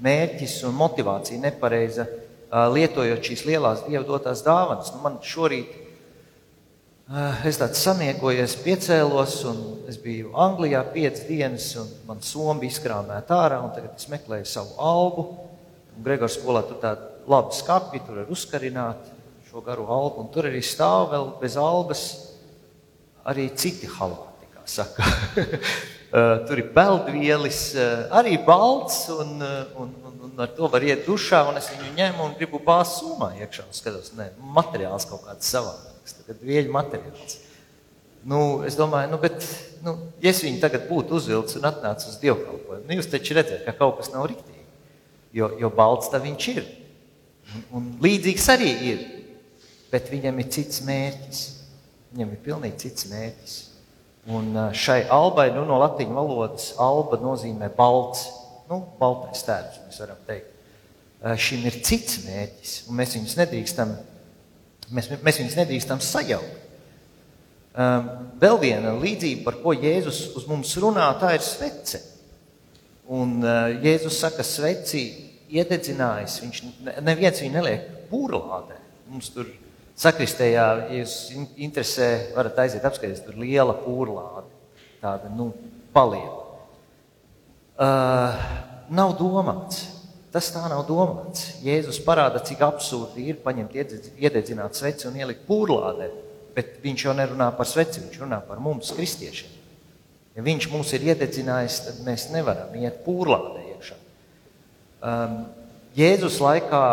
mērķis 0.04 0.56
un 0.68 0.76
motivācija 0.78 1.40
nepareiza, 1.42 2.06
lietojot 2.50 3.26
šīs 3.26 3.44
lielās 3.47 3.85
dievu 3.87 4.06
dotās 4.09 4.42
dāvanas. 4.47 4.92
Nu, 4.94 5.02
man 5.04 5.20
šorīt 5.25 5.76
es 7.47 7.59
tāds 7.61 7.82
samiegojies, 7.85 8.56
piecēlos, 8.64 9.37
un 9.50 9.62
es 9.90 9.99
biju 10.00 10.32
Anglijā 10.38 10.82
piecas 10.94 11.25
dienas, 11.28 11.70
un 11.80 11.90
man 12.09 12.23
sombi 12.25 12.70
izkrāmēta 12.70 13.38
ārā, 13.44 13.62
un 13.64 13.73
tagad 13.76 13.97
es 13.99 14.11
meklēju 14.11 14.49
savu 14.49 14.76
albu. 14.90 15.26
Gregors 16.00 16.38
skolā 16.38 16.62
tur 16.66 16.78
tāda 16.82 17.11
laba 17.30 17.54
skapja, 17.54 18.02
tur 18.06 18.23
ir 18.23 18.30
uzkarināta 18.32 19.18
šo 19.50 19.61
garu 19.66 19.83
albu, 19.90 20.23
un 20.23 20.28
tur 20.30 20.47
arī 20.47 20.61
stāv 20.62 21.09
vēl 21.11 21.25
bez 21.40 21.57
albas 21.59 22.02
arī 23.26 23.49
citi 23.59 23.88
halāti, 23.90 24.47
kā 24.54 24.62
saka. 24.62 25.02
Uh, 25.02 26.37
tur 26.47 26.62
ir 26.62 26.69
peldvielis, 26.76 27.59
uh, 27.75 28.04
arī 28.21 28.37
balts, 28.47 29.09
un, 29.11 29.42
uh, 29.42 29.83
un, 29.83 29.90
un, 30.07 30.14
un 30.28 30.45
ar 30.47 30.54
to 30.54 30.71
var 30.71 30.87
iet 30.87 31.02
dušā. 31.02 31.42
Es 31.59 31.73
viņu 31.73 31.90
ņemu 31.99 32.28
un 32.28 32.38
gribu 32.38 32.62
bāzt 32.62 33.00
sumā 33.00 33.33
iekšā. 33.42 33.66
Es 33.75 33.83
skatos, 33.83 34.14
ne, 34.14 34.30
materiāls 34.54 35.11
kaut 35.11 35.26
kāds 35.26 35.50
savādāks, 35.50 36.14
tagad 36.21 36.47
vieļu 36.47 36.71
materiāls. 36.78 37.40
Nu, 38.23 38.40
es 38.69 38.78
domāju, 38.78 39.11
nu, 39.16 39.19
bet, 39.19 39.50
nu, 39.83 39.99
ja 40.23 40.30
es 40.30 40.47
viņu 40.47 40.62
tagad 40.62 40.87
būtu 40.87 41.19
uzvilcis 41.19 41.59
un 41.59 41.66
atnācis 41.73 42.14
uz 42.14 42.23
dievkalpojumu, 42.23 42.87
nu, 42.87 43.00
jūs 43.00 43.11
taču 43.11 43.35
redzat, 43.35 43.64
ka 43.66 43.75
kaut 43.83 43.99
kas 43.99 44.14
nav 44.14 44.30
riktīgi. 44.30 44.69
Jo, 45.35 45.57
jo 45.59 45.75
balts 45.75 46.12
tā 46.12 46.23
viņš 46.23 46.52
ir. 46.54 46.76
Un, 47.50 47.64
un 47.75 47.97
līdzīgs 48.04 48.54
arī 48.54 48.76
ir. 48.92 49.09
Bet 49.90 50.11
viņam 50.12 50.38
ir 50.38 50.52
cits 50.54 50.85
mērķis. 50.87 51.42
Viņam 52.14 52.32
ir 52.35 52.44
pilnīgi 52.44 52.82
cits 52.85 53.09
mērķis. 53.11 53.59
Un 54.30 54.52
šai 54.76 55.04
albai 55.11 55.49
nu, 55.54 55.64
no 55.66 55.78
latviešu 55.80 56.14
valodas 56.14 56.70
alba 56.78 57.16
nozīmē 57.23 57.70
balts, 57.75 58.26
nu, 58.68 58.82
baltais 59.00 59.42
tērps, 59.47 59.80
mēs 59.87 60.00
varam 60.02 60.18
teikt. 60.28 60.50
Šim 61.40 61.64
ir 61.68 61.78
cits 61.85 62.20
mērķis, 62.26 62.75
un 62.88 62.99
mēs 63.00 63.14
viņus 63.16 63.37
nedrīkstam, 63.40 63.94
mēs, 64.97 65.09
mēs 65.25 65.40
viņus 65.40 65.56
nedrīkstam 65.59 66.02
sajaukt. 66.04 66.68
Vēl 68.40 68.61
viena 68.61 68.92
līdzība, 68.99 69.44
par 69.47 69.59
ko 69.62 69.73
Jēzus 69.76 70.20
uz 70.37 70.47
mums 70.50 70.73
runā, 70.82 71.06
tā 71.20 71.32
ir 71.37 71.44
svece. 71.47 72.02
Un 73.11 73.40
Jēzus 73.82 74.20
saka, 74.20 74.44
sveci 74.47 75.04
iededzinājis, 75.50 76.38
viņš 76.44 76.62
neviens 77.06 77.42
viņu 77.42 77.56
neliek 77.56 77.88
pūrlādē. 78.11 78.76
Mums 79.11 79.32
tur 79.35 79.49
ir 79.49 79.70
Sakristējā, 80.00 80.66
ja 80.88 81.00
jūs 81.02 81.14
interesē, 81.61 82.33
varat 82.33 82.62
aiziet 82.62 82.85
apskatīties, 82.88 83.21
tur 83.26 83.37
liela 83.40 83.75
pūrlāde, 83.83 84.49
tāda, 85.02 85.28
nu, 85.35 85.50
paliela. 85.92 86.47
Uh, 87.80 88.45
nav 88.92 89.12
domāts. 89.19 89.85
Tas 90.30 90.49
tā 90.54 90.62
nav 90.71 90.85
domāts. 90.87 91.57
Jēzus 91.64 91.99
parāda, 92.07 92.40
cik 92.47 92.62
absurdi 92.62 93.26
ir 93.33 93.40
paņemt 93.42 93.75
iededzināt 93.75 94.78
sveci 94.78 95.09
un 95.11 95.16
ielikt 95.19 95.42
pūrlādē, 95.49 96.11
bet 96.54 96.76
viņš 96.85 97.07
jau 97.09 97.14
nerunā 97.19 97.50
par 97.59 97.69
sveci, 97.69 98.04
viņš 98.04 98.21
runā 98.23 98.38
par 98.47 98.61
mums, 98.62 98.92
kristiešiem. 98.95 99.57
Ja 100.38 100.45
viņš 100.47 100.69
mūs 100.71 100.95
ir 100.95 101.09
iededzinājis, 101.11 101.80
tad 101.88 102.04
mēs 102.07 102.28
nevaram 102.30 102.73
iet 102.78 103.02
pūrlādē 103.04 103.64
iekšā. 103.75 103.99
Um, 105.00 105.40
Jēzus 105.99 106.38
laikā 106.38 106.85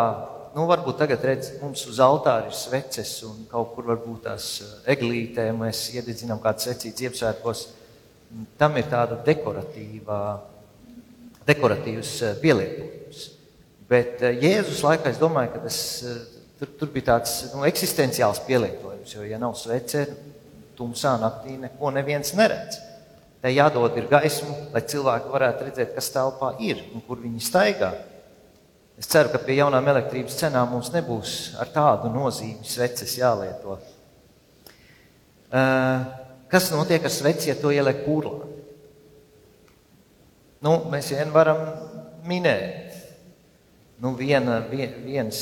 nu, 0.54 0.64
varbūt 0.68 0.98
tagad 1.00 1.24
redz, 1.24 1.50
mums 1.62 1.84
uz 1.90 1.98
altāra 2.02 2.48
ir 2.48 2.56
sveces, 2.56 3.10
un 3.26 3.44
kaut 3.50 3.74
kur 3.74 3.88
varbūt 3.90 4.24
tās 4.28 4.46
eh, 4.62 4.74
eglītē 4.94 5.48
mēs 5.56 5.88
iededzinām 5.94 6.40
kādu 6.42 6.66
secību 6.66 7.00
Ziemassvētkos. 7.02 7.64
Tam 8.60 8.76
ir 8.76 8.88
tāda 8.92 9.18
dekoratīva, 9.24 10.18
dekoratīvs 11.48 12.14
eh, 12.26 12.34
pielietojums. 12.42 13.22
Bet 13.88 14.24
eh, 14.24 14.40
Jēzus 14.44 14.84
laikā 14.86 15.12
es 15.12 15.20
domāju, 15.22 15.54
ka 15.54 15.64
tas, 15.66 15.80
tur, 16.60 16.74
tur 16.80 16.92
bija 16.94 17.14
tāds 17.14 17.38
nu, 17.54 17.64
eksistenciāls 17.68 18.42
pielietojums, 18.48 19.14
jo, 19.16 19.24
ja 19.28 19.40
nav 19.40 19.56
svece, 19.60 20.06
tumsā 20.78 21.16
naktī 21.22 21.56
neko 21.58 21.92
neviens 21.96 22.34
neredz. 22.38 22.82
Tai 23.38 23.50
jādod 23.54 23.94
ir 23.98 24.08
gaismu, 24.10 24.54
lai 24.74 24.82
cilvēki 24.82 25.30
varētu 25.30 25.68
redzēt, 25.68 25.92
kas 25.94 26.10
telpā 26.10 26.56
ir 26.64 26.80
un 26.90 27.02
kur 27.06 27.20
viņi 27.22 27.42
staigā. 27.46 27.92
Es 28.98 29.06
ceru, 29.06 29.30
ka 29.30 29.38
pie 29.38 29.60
jaunām 29.60 29.86
elektrības 29.92 30.40
cenām 30.40 30.72
mums 30.74 30.90
nebūs 30.90 31.34
ar 31.62 31.70
tādu 31.70 32.10
nozīmi 32.10 32.66
sveces 32.66 33.14
jālieto. 33.20 33.78
Kas 36.50 36.70
notiek 36.74 37.06
ar 37.06 37.12
sveci, 37.14 37.52
ja 37.52 37.56
to 37.60 37.70
ieliek 37.70 38.02
pūrlā? 38.02 38.48
Nu, 40.66 40.74
mēs 40.90 41.12
vien 41.14 41.30
varam 41.30 41.62
minēt. 42.26 42.96
Nu, 44.02 44.16
viena, 44.18 44.58
vien, 44.66 44.98
viens 45.06 45.38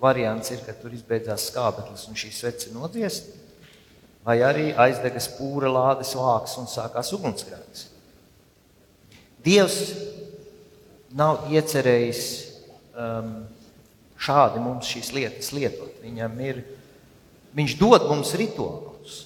variants 0.00 0.48
ir, 0.54 0.64
ka 0.64 0.72
tur 0.80 0.94
izbeidzās 0.96 1.50
skābeklis 1.50 2.06
un 2.08 2.16
šī 2.16 2.32
svece 2.32 2.72
nodziest, 2.72 3.28
vai 4.24 4.38
arī 4.44 4.70
aizdegas 4.72 5.28
pūra 5.36 5.68
lādes 5.72 6.14
vāks 6.16 6.56
un 6.60 6.68
sākās 6.70 7.12
ugunsgrēks. 7.16 7.86
Dievs 9.44 9.78
nav 11.16 11.48
iecerējis 11.52 12.47
um, 12.98 13.32
šādi 14.18 14.62
mums 14.62 14.90
šīs 14.90 15.12
lietas 15.14 15.52
lietot. 15.54 16.00
Viņam 16.02 16.34
ir, 16.44 16.62
viņš 17.56 17.76
dod 17.80 18.08
mums 18.10 18.34
rituālus, 18.38 19.20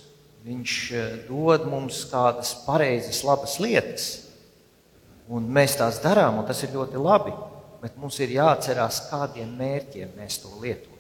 viņš 0.47 0.76
uh, 0.93 1.14
dod 1.31 1.67
mums 1.71 2.05
kādas 2.11 2.55
pareizas, 2.67 3.23
labas 3.26 3.59
lietas, 3.62 4.11
un 5.33 5.49
mēs 5.49 5.79
tās 5.81 6.02
darām, 6.05 6.41
un 6.43 6.49
tas 6.49 6.62
ir 6.67 6.75
ļoti 6.76 7.00
labi. 7.00 7.35
Bet 7.83 7.97
mums 7.99 8.14
ir 8.23 8.37
jāatcerās, 8.37 9.09
kādiem 9.11 9.57
mērķiem 9.59 10.12
mēs 10.14 10.38
to 10.45 10.52
lietojam. 10.62 10.91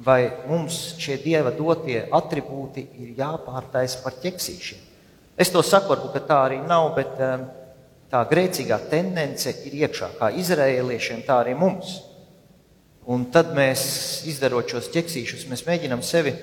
Vai 0.00 0.30
mums 0.48 0.94
šie 0.96 1.18
dieva 1.20 1.50
dotie 1.52 2.06
attribūti 2.16 2.86
ir 3.02 3.18
jāpārtaisa 3.18 4.00
par 4.00 4.14
ķeksīšiem? 4.22 4.86
Es 5.40 5.52
to 5.52 5.60
saku, 5.64 5.92
varbūt 5.92 6.24
tā 6.28 6.38
arī 6.46 6.56
nav, 6.64 6.94
bet 6.96 7.20
um, 7.20 7.44
tā 8.10 8.22
grēcīgā 8.30 8.78
tendence 8.90 9.52
ir 9.66 9.76
iekšā, 9.84 10.14
kā 10.18 10.30
izrēliešiem, 10.40 11.22
tā 11.26 11.40
arī 11.44 11.54
mums. 11.58 12.00
Un 13.10 13.26
tad 13.32 13.54
mēs, 13.56 13.82
izdarot 14.28 14.70
šos 14.70 14.90
ķeksīšus, 14.94 15.46
mēs 15.50 15.64
mēģinām 15.66 16.02
sevi 16.04 16.34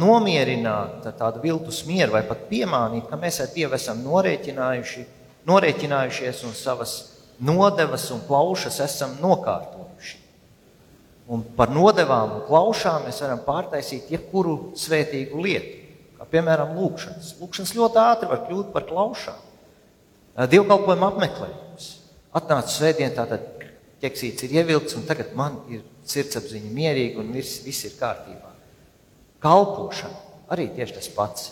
nomierināt 0.00 1.04
ar 1.06 1.16
tādu 1.18 1.42
viltus 1.42 1.82
mieru, 1.86 2.14
vai 2.14 2.22
pat 2.24 2.46
piemānīt, 2.48 3.04
ka 3.10 3.18
mēs 3.20 3.42
ar 3.44 3.50
Dievu 3.52 3.76
esam 3.76 4.00
norēķinājuši, 4.06 5.04
norēķinājušies 5.46 6.44
un 6.48 6.54
savas 6.56 6.94
nodevas 7.38 8.08
un 8.14 8.22
plaušas 8.26 8.80
esam 8.80 9.18
nokārtojuši. 9.20 10.22
Un 11.28 11.42
par 11.58 11.68
nodevām 11.74 12.38
un 12.38 12.44
plaušām 12.46 13.04
mēs 13.04 13.20
varam 13.20 13.42
pārtaisīt 13.44 14.08
jebkuru 14.14 14.72
svētīgu 14.78 15.42
lietu 15.42 15.75
kā 16.16 16.28
piemēram 16.30 16.74
lūkšanas. 16.78 17.34
Lūkšanas 17.40 17.74
ļoti 17.76 18.00
ātri 18.02 18.30
var 18.30 18.42
kļūt 18.46 18.72
par 18.74 18.86
klaušām. 18.88 19.44
Dievkalpojuma 20.52 21.12
apmeklējums. 21.12 21.90
Atnāca 22.36 22.72
svētdien, 22.72 23.14
tātad 23.16 23.44
ķeksīts 24.02 24.44
ir 24.44 24.58
ievilkts, 24.60 24.96
un 24.98 25.06
tagad 25.08 25.32
man 25.38 25.62
ir 25.72 25.84
sirdsapziņa 26.06 26.72
mierīga 26.76 27.22
un 27.22 27.32
viss, 27.34 27.62
viss 27.64 27.86
ir 27.88 27.96
kārtībā. 28.00 28.52
Kalpošana 29.42 30.52
arī 30.52 30.68
tieši 30.76 30.98
tas 30.98 31.08
pats. 31.12 31.48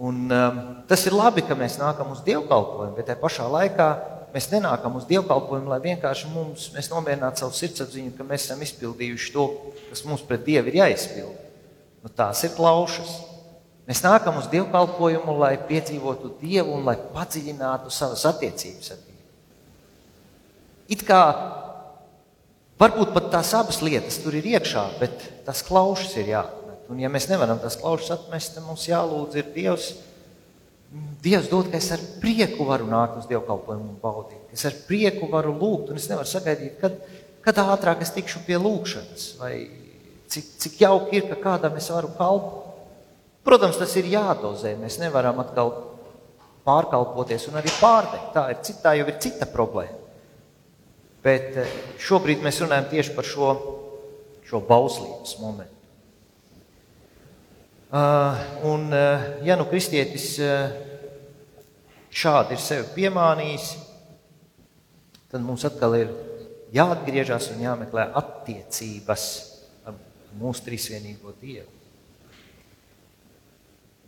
Un, 0.00 0.30
um, 0.32 0.60
tas 0.88 1.02
ir 1.04 1.12
labi, 1.12 1.42
ka 1.44 1.56
mēs 1.58 1.76
nākam 1.80 2.14
uz 2.14 2.22
dievkalpojumu, 2.24 2.94
bet 2.96 3.10
tajā 3.10 3.20
pašā 3.20 3.48
laikā 3.52 3.88
mēs 4.32 4.46
nenākam 4.52 4.94
uz 4.96 5.04
dievkalpojumu, 5.10 5.68
lai 5.68 5.80
vienkārši 5.84 6.30
mums, 6.32 6.70
mēs 6.72 6.88
nomierinātu 6.92 7.42
savu 7.42 7.56
sirdsapziņu, 7.58 8.14
ka 8.16 8.24
mēs 8.24 8.46
esam 8.46 8.62
izpildījuši 8.64 9.34
to, 9.34 9.46
kas 9.90 10.04
mums 10.08 10.24
pret 10.26 10.46
Dievu 10.46 10.70
ir 10.70 10.78
jāizpild. 10.80 11.34
Nu, 12.00 12.12
tās 12.16 12.40
ir 12.46 12.54
klaušas. 12.56 13.12
Mēs 13.90 14.04
nākam 14.04 14.36
uz 14.38 14.46
dievkalpojumu, 14.52 15.34
lai 15.40 15.56
piedzīvotu 15.66 16.36
Dievu 16.38 16.76
un 16.76 16.84
lai 16.86 16.94
padziļinātu 17.10 17.90
savas 17.90 18.22
attiecības 18.30 18.92
ar 18.94 19.00
Dievu. 19.00 19.24
It 20.94 21.02
kā 21.06 21.22
varbūt 22.78 23.10
pat 23.16 23.26
tās 23.34 23.50
abas 23.58 23.80
lietas 23.82 24.20
tur 24.22 24.36
ir 24.38 24.46
iekšā, 24.52 24.84
bet 25.02 25.26
tas 25.46 25.64
klaušas 25.66 26.14
ir 26.22 26.30
jāatmet. 26.36 26.86
Un 26.90 27.02
ja 27.02 27.10
mēs 27.10 27.26
nevaram 27.30 27.58
tās 27.62 27.78
klaušas 27.82 28.14
atmest, 28.20 28.54
tad 28.54 28.66
mums 28.68 28.86
jālūdz 28.86 29.42
ir 29.42 29.50
Dievs 29.56 29.90
Dievs 31.22 31.46
dod, 31.50 31.68
ka 31.70 31.78
es 31.78 31.86
ar 31.94 32.00
prieku 32.18 32.64
varu 32.66 32.88
nākt 32.90 33.20
uz 33.20 33.26
dievkalpojumu 33.30 33.92
un 33.92 33.98
baudīt. 34.02 34.40
Es 34.54 34.64
ar 34.66 34.74
prieku 34.88 35.28
varu 35.30 35.52
lūgt, 35.54 35.92
un 35.92 36.00
es 36.00 36.08
nevaru 36.10 36.26
sagaidīt, 36.26 36.80
kad, 36.80 36.96
kad 37.44 37.60
ātrāk 37.62 38.02
es 38.02 38.10
tikšu 38.16 38.42
pie 38.46 38.58
lūgšanas, 38.58 39.26
vai 39.38 39.52
cik, 40.32 40.48
cik 40.64 40.80
jauki 40.82 41.20
ir, 41.20 41.28
ka 41.30 41.38
kādam 41.44 41.78
es 41.78 41.86
varu 41.94 42.10
kalpot. 42.18 42.69
Protams, 43.46 43.78
tas 43.80 43.94
ir 43.96 44.10
jādozē. 44.12 44.74
Mēs 44.80 44.98
nevaram 45.00 45.40
atkal 45.40 45.72
pārkalpoties 46.66 47.48
un 47.50 47.58
arī 47.60 47.72
pārdegt. 47.80 48.30
Tā, 48.34 48.46
ir, 48.52 48.60
tā 48.82 48.94
jau 48.98 49.08
ir 49.08 49.18
cita 49.22 49.48
problēma. 49.48 49.98
Bet 51.24 51.56
eh, 51.60 51.76
šobrīd 52.00 52.44
mēs 52.44 52.60
runājam 52.64 52.88
tieši 52.92 53.14
par 53.16 53.28
šo, 53.28 53.50
šo 54.48 54.62
bauslības 54.68 55.36
momentu. 55.40 55.76
Uh, 57.90 58.36
un, 58.70 58.84
uh, 58.94 59.24
ja 59.42 59.56
nu 59.58 59.64
kristietis 59.66 60.36
uh, 60.38 60.68
šādi 62.14 62.54
ir 62.54 62.60
sevi 62.62 62.84
piemānījis, 62.94 63.64
tad 65.32 65.42
mums 65.42 65.66
atkal 65.66 65.96
ir 65.98 66.12
jāatgriežas 66.70 67.50
un 67.50 67.64
jāmeklē 67.64 68.04
attiecības 68.20 69.26
ar 69.90 69.98
mūsu 70.38 70.68
trīsvienīgo 70.68 71.34
Dievu. 71.42 71.79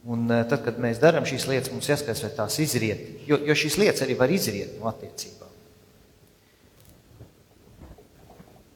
Un 0.02 0.26
tad, 0.26 0.58
kad 0.64 0.80
mēs 0.82 0.98
darām 1.02 1.26
šīs 1.28 1.46
lietas, 1.46 1.70
mums 1.70 1.86
jāskatās, 1.86 2.24
vai 2.24 2.32
tās 2.34 2.58
izriet, 2.62 3.04
jo, 3.28 3.38
jo 3.46 3.54
šīs 3.54 3.78
lietas 3.78 4.02
arī 4.02 4.16
var 4.18 4.32
izriet 4.34 4.74
no 4.80 4.88
attiecībām. 4.90 5.42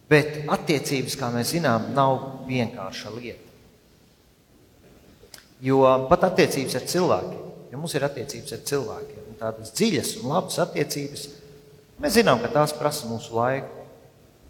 Bet 0.07 0.45
attiecības, 0.55 1.17
kā 1.19 1.33
mēs 1.35 1.51
zinām, 1.57 1.91
nav 1.97 2.45
vienkārša 2.47 3.11
lieta. 3.17 3.43
Jo 5.67 5.81
pat 6.11 6.29
attiecības 6.29 6.79
ar 6.79 6.87
cilvēkiem, 6.93 7.43
ja 7.73 7.81
mums 7.81 7.97
ir 7.97 8.07
attiecības 8.07 8.55
ar 8.55 8.63
cilvēkiem, 8.71 9.27
tādas 9.41 9.73
dziļas 9.75 10.13
un 10.21 10.31
labas 10.31 10.61
attiecības, 10.63 11.27
mēs 12.03 12.21
zinām, 12.21 12.39
ka 12.45 12.53
tās 12.55 12.75
prasa 12.77 13.11
mūsu 13.11 13.35
laiku, 13.35 13.87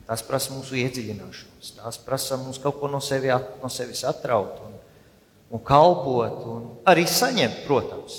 tās 0.06 0.22
prasa 0.26 0.52
mūsu 0.52 0.76
iedziļināšanos, 0.82 1.72
tās 1.78 2.00
prasa 2.04 2.36
mums 2.42 2.60
kaut 2.62 2.76
ko 2.82 2.90
no, 2.92 3.00
sevi, 3.00 3.32
no 3.62 3.70
sevis 3.72 4.04
atraut 4.06 4.60
un, 4.66 4.75
un 5.50 5.62
kalpot, 5.62 6.38
un 6.50 6.64
arī 6.88 7.06
saņemt, 7.08 7.64
protams. 7.66 8.18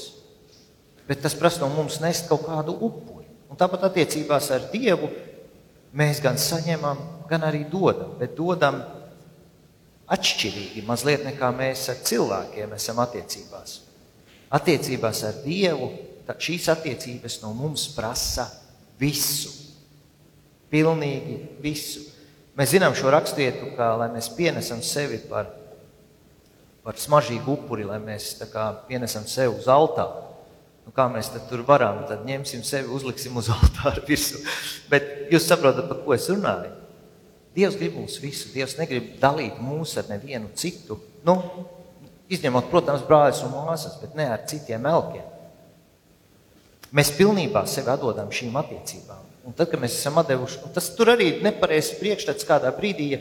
Bet 1.08 1.22
tas 1.24 1.36
prasa 1.40 1.64
no 1.64 1.72
mums 1.72 2.02
nest 2.04 2.28
kaut 2.30 2.46
kādu 2.48 2.76
upuri. 2.76 3.28
Un 3.48 3.60
tāpat 3.60 3.88
attiecībās 3.88 4.50
ar 4.52 4.68
Dievu 4.72 5.10
mēs 5.96 6.20
gan 6.24 6.40
saņemam, 6.40 7.00
gan 7.30 7.46
arī 7.48 7.64
dodam, 7.72 8.16
bet 8.20 8.36
dodam 8.36 8.82
atšķirīgi 10.08 10.84
mazliet 10.88 11.26
nekā 11.28 11.52
mēs 11.56 11.88
ar 11.92 12.02
cilvēkiem 12.08 12.76
esam 12.76 13.00
attiecībās. 13.04 13.80
Attiecībās 14.56 15.24
ar 15.28 15.42
Dievu 15.44 15.92
šīs 16.28 16.68
attiecības 16.72 17.40
no 17.44 17.54
mums 17.56 17.88
prasa 17.96 18.48
visu. 19.00 19.54
Pilnīgi 20.68 21.38
visu. 21.64 22.04
Mēs 22.58 22.74
zinām 22.74 22.96
šo 22.98 23.12
raksturvietu, 23.14 23.72
kā 23.78 23.94
lai 24.00 24.10
mēs 24.12 24.28
pienesam 24.36 24.82
sevi 24.84 25.22
par, 25.30 25.48
par 26.88 26.96
smaržīgu 26.96 27.52
upuri, 27.52 27.84
lai 27.84 28.00
mēs 28.00 28.38
kā, 28.48 28.70
pienesam 28.88 29.26
sevi 29.28 29.52
uz 29.60 29.68
altāra. 29.68 30.24
Nu, 30.88 30.94
kā 30.96 31.10
mēs 31.12 31.28
tur 31.50 31.66
varam, 31.68 32.06
tad 32.08 32.22
ņemsim 32.24 32.62
sevi, 32.64 32.88
uzliksim 32.96 33.36
uz 33.36 33.50
altāra 33.56 34.00
virsmu. 34.08 34.40
Bet 34.88 35.28
jūs 35.34 35.50
saprotat, 35.50 35.90
par 35.90 36.00
ko 36.06 36.16
es 36.16 36.30
runāju? 36.32 36.72
Dievs 37.58 37.76
grib 37.76 37.98
mums 37.98 38.16
visu. 38.24 38.54
Dievs 38.54 38.78
negrib 38.80 39.18
dalīt 39.20 39.58
mūs 39.60 39.98
ar 40.00 40.08
nevienu 40.08 40.48
citu. 40.56 40.96
Nu, 41.28 41.42
izņemot, 42.32 42.70
protams, 42.72 43.04
brāļus 43.10 43.44
un 43.50 43.56
māsas, 43.58 43.98
bet 44.00 44.16
ne 44.16 44.30
ar 44.32 44.46
citiem 44.48 44.88
elkiem. 44.88 45.26
Mēs 46.96 47.12
pilnībā 47.18 47.66
sevi 47.68 47.92
atdodam 47.92 48.32
šīm 48.32 48.56
attiecībām. 48.62 49.26
Un 49.48 49.56
tad, 49.56 49.68
kad 49.74 49.82
mēs 49.84 49.98
esam 50.00 50.22
devuši, 50.28 50.70
tas 50.76 50.88
tur 50.96 51.12
arī 51.12 51.34
ir 51.34 51.44
nepareizs 51.44 51.98
priekšstats 52.00 52.48
kādā 52.48 52.72
brīdī, 52.76 53.10
ja, 53.16 53.20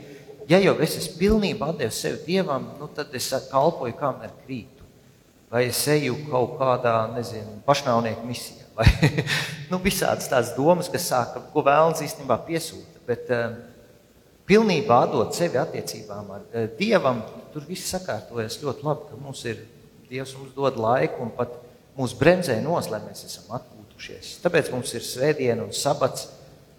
ja 0.49 0.61
jau 0.63 0.75
es 0.85 0.97
esmu 1.01 1.21
pilnībā 1.21 1.73
devis 1.79 2.01
sevi 2.03 2.23
Dievam, 2.27 2.73
nu, 2.81 2.89
tad 2.95 3.15
es 3.17 3.29
kalpoju, 3.51 3.97
kamēr 3.99 4.35
krītu. 4.45 4.85
Vai 5.51 5.69
es 5.69 5.81
eju 5.89 6.17
kaut 6.27 6.57
kādā, 6.59 6.97
nezinu, 7.15 7.61
pašnāvnieku 7.67 8.27
misijā. 8.27 8.65
Vai 8.77 8.89
nu, 9.71 9.79
visādas 9.81 10.27
tās 10.29 10.51
domas, 10.57 10.91
kas 10.93 11.07
sāka, 11.09 11.41
ko 11.53 11.63
vēlams 11.65 12.03
īstenībā 12.05 12.37
piesūta. 12.45 13.01
Bet, 13.07 13.31
uh, 13.33 13.55
pilnībā 14.47 15.03
atdot 15.07 15.35
sevi 15.37 15.59
attiecībām 15.61 16.31
ar 16.37 16.45
eh, 16.53 16.69
Dievam, 16.79 17.23
tur 17.53 17.67
viss 17.69 17.91
sakārtojas 17.93 18.61
ļoti 18.63 18.87
labi, 18.87 19.09
ka 19.11 19.21
mums 19.21 19.43
ir 19.49 19.63
Dievs 20.07 20.37
mums 20.39 20.53
dod 20.55 20.77
laiku 20.79 21.25
un 21.25 21.33
pat 21.35 21.57
mūsu 21.97 22.19
bremzē 22.21 22.61
nos, 22.63 22.87
lai 22.93 23.01
mēs 23.03 23.25
esam 23.27 23.51
atpūtušies. 23.57 24.37
Tāpēc 24.45 24.71
mums 24.71 24.93
ir 24.95 25.03
svētdiena 25.03 25.65
un 25.65 25.73
sabats. 25.75 26.29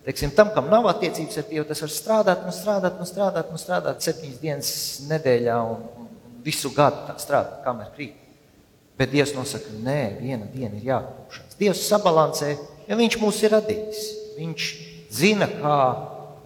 Teiksim, 0.07 0.31
tam, 0.31 0.53
kam 0.55 0.69
nav 0.71 0.85
attiecības 0.87 1.41
ar 1.41 1.47
Dievu, 1.49 1.65
tas 1.67 1.81
var 1.83 1.91
strādāt, 1.91 2.45
un 2.47 2.53
strādāt, 2.55 2.95
un 2.95 3.07
strādāt, 3.09 3.49
un 3.51 3.59
strādāt 3.59 4.05
septiņas 4.05 4.37
dienas 4.39 4.69
nedēļā 5.09 5.57
un, 5.67 5.81
un 5.99 6.37
visu 6.45 6.71
gadu 6.71 7.17
strādāt, 7.19 7.57
kamēr 7.65 7.89
krīt. 7.97 8.13
Bet 8.97 9.11
Dievs 9.11 9.33
nosaka, 9.35 9.73
nē, 9.83 9.99
viena 10.21 10.47
diena 10.53 10.79
ir 10.79 10.85
jāatpūšas. 10.93 11.57
Dievs 11.59 11.81
sabalansē, 11.89 12.53
jo 12.87 12.97
Viņš 13.01 13.17
mūs 13.19 13.41
ir 13.43 13.51
radījis. 13.53 14.05
Viņš 14.37 14.69
zina, 15.17 15.49
kā 15.59 15.75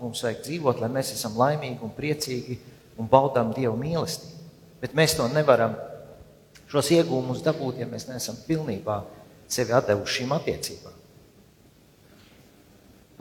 mums 0.01 0.23
vajag 0.25 0.41
dzīvot, 0.47 0.81
lai 0.81 0.89
mēs 0.97 1.13
esam 1.13 1.37
laimīgi 1.37 1.85
un 1.85 1.93
priecīgi 1.93 2.57
un 2.97 3.11
baudām 3.11 3.53
Dieva 3.53 3.75
mīlestību. 3.77 4.41
Bet 4.81 4.97
mēs 4.97 5.13
to 5.19 5.27
nevaram 5.29 5.77
šos 6.71 6.89
iegūmus 6.97 7.45
dabūt, 7.45 7.83
ja 7.83 7.87
mēs 7.87 8.09
neesam 8.09 8.41
pilnībā 8.47 9.03
sevi 9.45 9.85
devuši 9.91 10.17
šīm 10.17 10.35
attiecībām. 10.39 11.00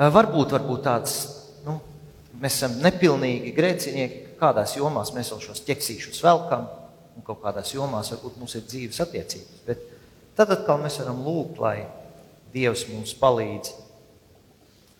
Varbūt, 0.00 0.54
varbūt 0.56 0.84
tāds, 0.86 1.14
nu, 1.66 1.74
mēs 2.40 2.56
esam 2.56 2.78
nepilnīgi 2.80 3.52
grēcinieki, 3.52 4.20
kādās 4.40 4.72
jomās 4.78 5.12
mēs 5.12 5.28
vēl 5.34 5.42
šos 5.44 5.60
ķeksīšus 5.66 6.22
velkam, 6.24 6.64
un 7.16 7.26
kaut 7.26 7.42
kādās 7.42 7.74
jomās 7.74 8.08
varbūt 8.14 8.38
mums 8.40 8.56
ir 8.56 8.64
dzīves 8.64 9.02
attiecības. 9.04 9.60
Bet 9.66 9.82
tad 10.38 10.54
atkal 10.56 10.80
mēs 10.80 10.96
varam 11.02 11.20
lūgt, 11.26 11.60
lai 11.60 11.76
Dievs 12.54 12.86
mums 12.90 13.12
palīdz 13.14 13.74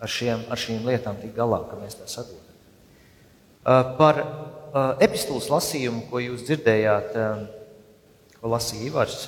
ar, 0.05 0.11
šiem, 0.13 0.45
ar 0.53 0.61
šīm 0.61 0.85
lietām 0.87 1.17
tik 1.23 1.33
galā, 1.35 1.63
ka 1.71 1.81
mēs 1.81 1.97
tās 1.99 2.21
atdodam. 2.21 2.47
Uh, 3.61 3.97
par 3.97 4.21
uh, 4.21 4.93
epistolas 5.03 5.49
lasījumu, 5.53 6.05
ko 6.13 6.21
jūs 6.23 6.45
dzirdējāt, 6.47 7.17
ko 8.41 8.53
lasīja 8.53 8.87
Ivars. 8.93 9.25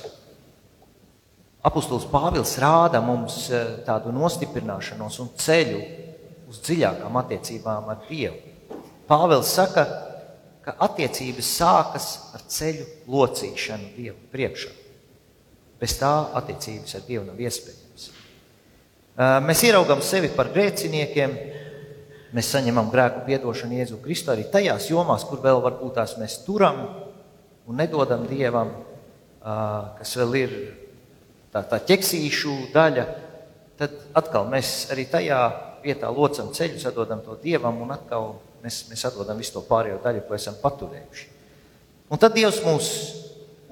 Apostols 1.63 2.03
Pāvils 2.11 2.57
rāda 2.59 2.99
mums 2.99 3.45
uh, 3.47 3.77
tādu 3.87 4.11
nostiprināšanos 4.11 5.19
un 5.23 5.29
ceļu 5.39 5.79
uz 6.51 6.59
dziļākām 6.65 7.19
attiecībām 7.21 7.87
ar 7.93 8.01
Dievu. 8.09 8.35
Pāvils 9.07 9.51
saka, 9.55 9.85
ka 10.63 10.75
attiecības 10.83 11.53
sākas 11.59 12.09
ar 12.35 12.43
ceļu 12.51 12.85
locīšanu 13.11 13.93
Dievu 13.95 14.19
priekšā. 14.33 14.73
Bez 15.79 15.95
tā 15.99 16.11
attiecības 16.39 16.99
ar 16.99 17.07
Dievu 17.07 17.25
nav 17.29 17.39
iespējams. 17.39 18.05
Mēs 19.47 19.63
ieraugām 19.67 20.03
sevi 20.03 20.31
par 20.33 20.51
grēciniekiem, 20.53 21.33
mēs 22.33 22.53
saņemam 22.55 22.91
grēku 22.91 23.25
piedošanu 23.27 23.77
Jēzu 23.77 23.99
Kristu 24.03 24.33
arī 24.33 24.47
tajās 24.51 24.87
jomās, 24.89 25.25
kur 25.27 25.43
vēl 25.43 25.59
varbūt 25.63 25.99
tās 25.99 26.15
mēs 26.19 26.39
turam 26.47 26.79
un 27.67 27.77
nedodam 27.79 28.23
Dievam, 28.29 28.71
kas 29.43 30.15
vēl 30.19 30.39
ir 30.39 30.55
tā, 31.53 31.63
tā 31.69 31.79
ķeksīšu 31.91 32.57
daļa, 32.73 33.05
tad 33.79 33.95
atkal 34.17 34.49
mēs 34.51 34.73
arī 34.93 35.07
tajā 35.09 35.39
vietā 35.83 36.11
locam 36.13 36.51
ceļu, 36.55 36.81
atdodam 36.89 37.23
to 37.25 37.37
Dievam 37.41 37.81
un 37.85 37.95
atkal 37.95 38.35
mēs, 38.63 38.83
mēs 38.91 39.05
atdodam 39.09 39.39
visu 39.39 39.57
to 39.57 39.65
pārējo 39.69 40.01
daļu, 40.03 40.25
ko 40.27 40.37
esam 40.37 40.59
paturējuši. 40.61 41.27
Un 42.11 42.21
tad 42.21 42.35
Dievs 42.35 42.61
mūs 42.65 42.93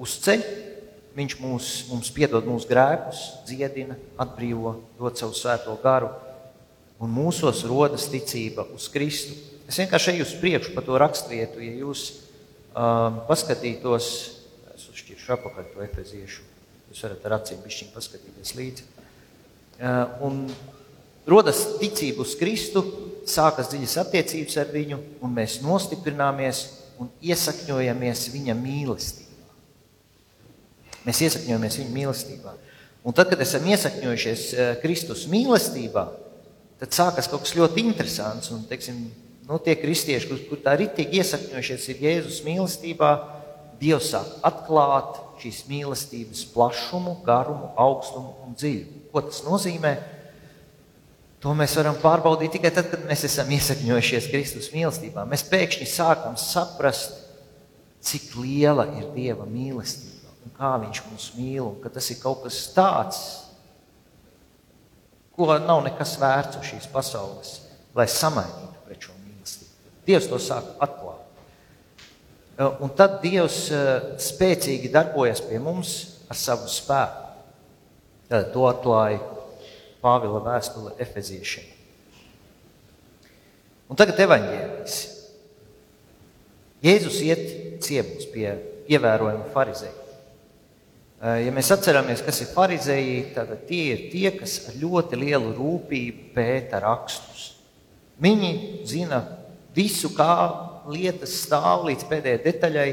uzceļ 0.02 0.44
Viņš 1.12 1.34
mūs, 1.42 1.70
mums 1.90 2.08
piedod 2.14 2.46
mūsu 2.48 2.70
grēkus, 2.70 3.18
dziedina, 3.44 3.98
atbrīvo, 4.22 4.78
dod 4.96 5.18
savu 5.20 5.36
svēto 5.36 5.74
garu, 5.82 6.08
un 7.02 7.12
mūsos 7.12 7.66
rodas 7.68 8.06
ticība 8.08 8.64
uz 8.72 8.86
Kristu. 8.92 9.36
Es 9.68 9.76
vienkārši 9.80 10.14
eju 10.14 10.24
uz 10.24 10.32
priekšu 10.40 10.72
pa 10.72 10.84
to 10.86 10.96
raksturvietu, 11.00 11.60
ja 11.60 11.74
jūs 11.82 12.06
um, 12.72 13.20
paskatītos, 13.28 14.08
es 14.72 14.88
uzšķiršu 14.88 15.34
apakaļ 15.36 15.68
to 15.74 15.84
efeziešu, 15.84 16.46
jūs 16.92 17.02
varat 17.06 17.24
ar 17.26 17.38
acīm 17.40 17.62
bišķiņ 17.64 17.90
paskatīties 17.94 18.54
līdzi. 18.58 18.86
Uh, 19.82 20.04
un 20.28 20.44
rodas 21.26 21.64
ticība 21.80 22.22
uz 22.26 22.36
Kristu, 22.38 22.84
sākas 23.28 23.70
dziļas 23.72 23.98
attiecības 24.04 24.58
ar 24.60 24.72
viņu, 24.74 24.98
un 25.24 25.34
mēs 25.34 25.60
nostiprināmies 25.64 26.64
un 27.00 27.10
iesakņojamies 27.24 28.26
viņa 28.34 28.56
mīlestībā. 28.58 29.30
Mēs 31.06 31.22
iesakņojamies 31.26 31.78
viņa 31.80 31.94
mīlestībā. 31.96 32.52
Un 33.02 33.16
tad, 33.16 33.32
kad 33.32 33.40
esam 33.42 33.64
iesakņojušies 33.66 34.44
eh, 34.54 34.72
Kristus 34.82 35.24
mīlestībā, 35.30 36.04
tad 36.82 36.94
sākas 36.94 37.30
kaut 37.30 37.42
kas 37.46 37.56
ļoti 37.58 37.82
interesants. 37.82 38.52
Un, 38.54 38.62
teiksim, 38.70 39.00
nu, 39.48 39.58
tie 39.64 39.74
kristieši, 39.80 40.28
kur, 40.30 40.42
kur 40.50 40.62
tā 40.62 40.76
ritīgi 40.78 41.18
iesakņojušies 41.22 41.88
ir 41.90 42.04
Jēzus 42.06 42.42
mīlestībā, 42.46 43.12
Dievs 43.82 44.12
sāk 44.12 44.36
atklāt 44.46 45.16
šīs 45.42 45.62
mīlestības 45.68 46.46
plašumu, 46.54 47.18
garumu, 47.26 47.72
augstumu 47.80 48.36
un 48.46 48.56
dziļumu. 48.58 49.06
Ko 49.12 49.22
tas 49.26 49.42
nozīmē? 49.46 49.96
To 51.42 51.56
mēs 51.58 51.74
varam 51.74 51.96
pārbaudīt 51.98 52.54
tikai 52.54 52.70
tad, 52.74 52.86
kad 52.92 53.02
mēs 53.08 53.24
esam 53.26 53.50
iesakņojušies 53.50 54.28
Kristus 54.30 54.70
mīlestībā. 54.74 55.24
Mēs 55.26 55.42
pēkšņi 55.50 55.88
sākam 55.90 56.36
saprast, 56.38 57.16
cik 58.02 58.36
liela 58.38 58.86
ir 58.98 59.08
Dieva 59.16 59.46
mīlestība 59.50 60.30
un 60.46 60.54
kā 60.54 60.76
Viņš 60.84 61.02
mūs 61.08 61.30
mīl. 61.38 61.64
Un 61.66 61.80
ka 61.82 61.90
tas 61.90 62.10
ir 62.14 62.20
kaut 62.22 62.44
kas 62.44 62.60
tāds, 62.76 63.18
ko 65.34 65.50
nav 65.58 65.82
nekas 65.86 66.14
vērts 66.22 66.60
uz 66.60 66.70
šīs 66.70 66.88
pasaules, 66.92 67.56
lai 67.98 68.06
samainītu 68.10 68.86
pret 68.86 69.08
šo 69.08 69.16
mīlestību. 69.18 69.92
Dievs 70.06 70.30
to 70.30 70.38
sāk 70.42 70.74
atklāt. 70.82 71.31
Un 72.62 72.92
tad 72.96 73.20
Dievs 73.22 73.64
eh, 73.72 73.92
spēcīgi 74.20 74.90
darbojas 74.92 75.42
pie 75.46 75.60
mums 75.62 75.94
ar 76.30 76.38
savu 76.38 76.68
spēku. 76.70 77.30
Tad 78.32 78.50
to 78.54 78.66
atklāja 78.68 79.20
Pāvila 80.02 80.40
vēstule 80.42 80.96
Efeziešiem. 81.00 81.68
Un 83.92 83.98
tagad 84.00 84.18
evaņģēlijas. 84.24 85.00
Jēzus 86.82 87.18
iet 87.22 87.42
ciemos 87.84 88.24
pie 88.32 88.48
ievērojama 88.90 89.50
farizēja. 89.52 89.98
Ja 91.22 91.52
mēs 91.54 91.68
atceramies, 91.70 92.24
kas 92.26 92.40
ir 92.42 92.48
farizēji, 92.50 93.18
tad 93.36 93.52
tie 93.68 93.82
ir 93.92 94.00
tie, 94.10 94.32
kas 94.34 94.56
ar 94.66 94.78
ļoti 94.80 95.20
lielu 95.20 95.52
rūpību 95.54 96.32
pēta 96.34 96.80
rakstus. 96.82 97.44
Viņi 98.22 98.50
zina 98.90 99.20
visu, 99.76 100.10
kā 100.16 100.34
lietas 100.90 101.34
stāv 101.44 101.86
līdz 101.88 102.06
pēdējai 102.10 102.42
detaļai, 102.46 102.88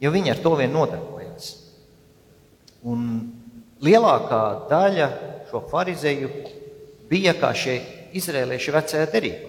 jo 0.00 0.12
viņi 0.14 0.32
ar 0.32 0.42
to 0.44 0.54
vien 0.58 0.72
nodarbojas. 0.74 1.50
Un 2.86 3.06
lielākā 3.84 4.42
daļa 4.70 5.08
šo 5.50 5.62
farizēju 5.70 6.30
bija 7.10 7.34
kā 7.38 7.52
šie 7.56 7.78
izrēlieši 8.16 8.74
vecajā 8.74 9.08
derībā. 9.12 9.48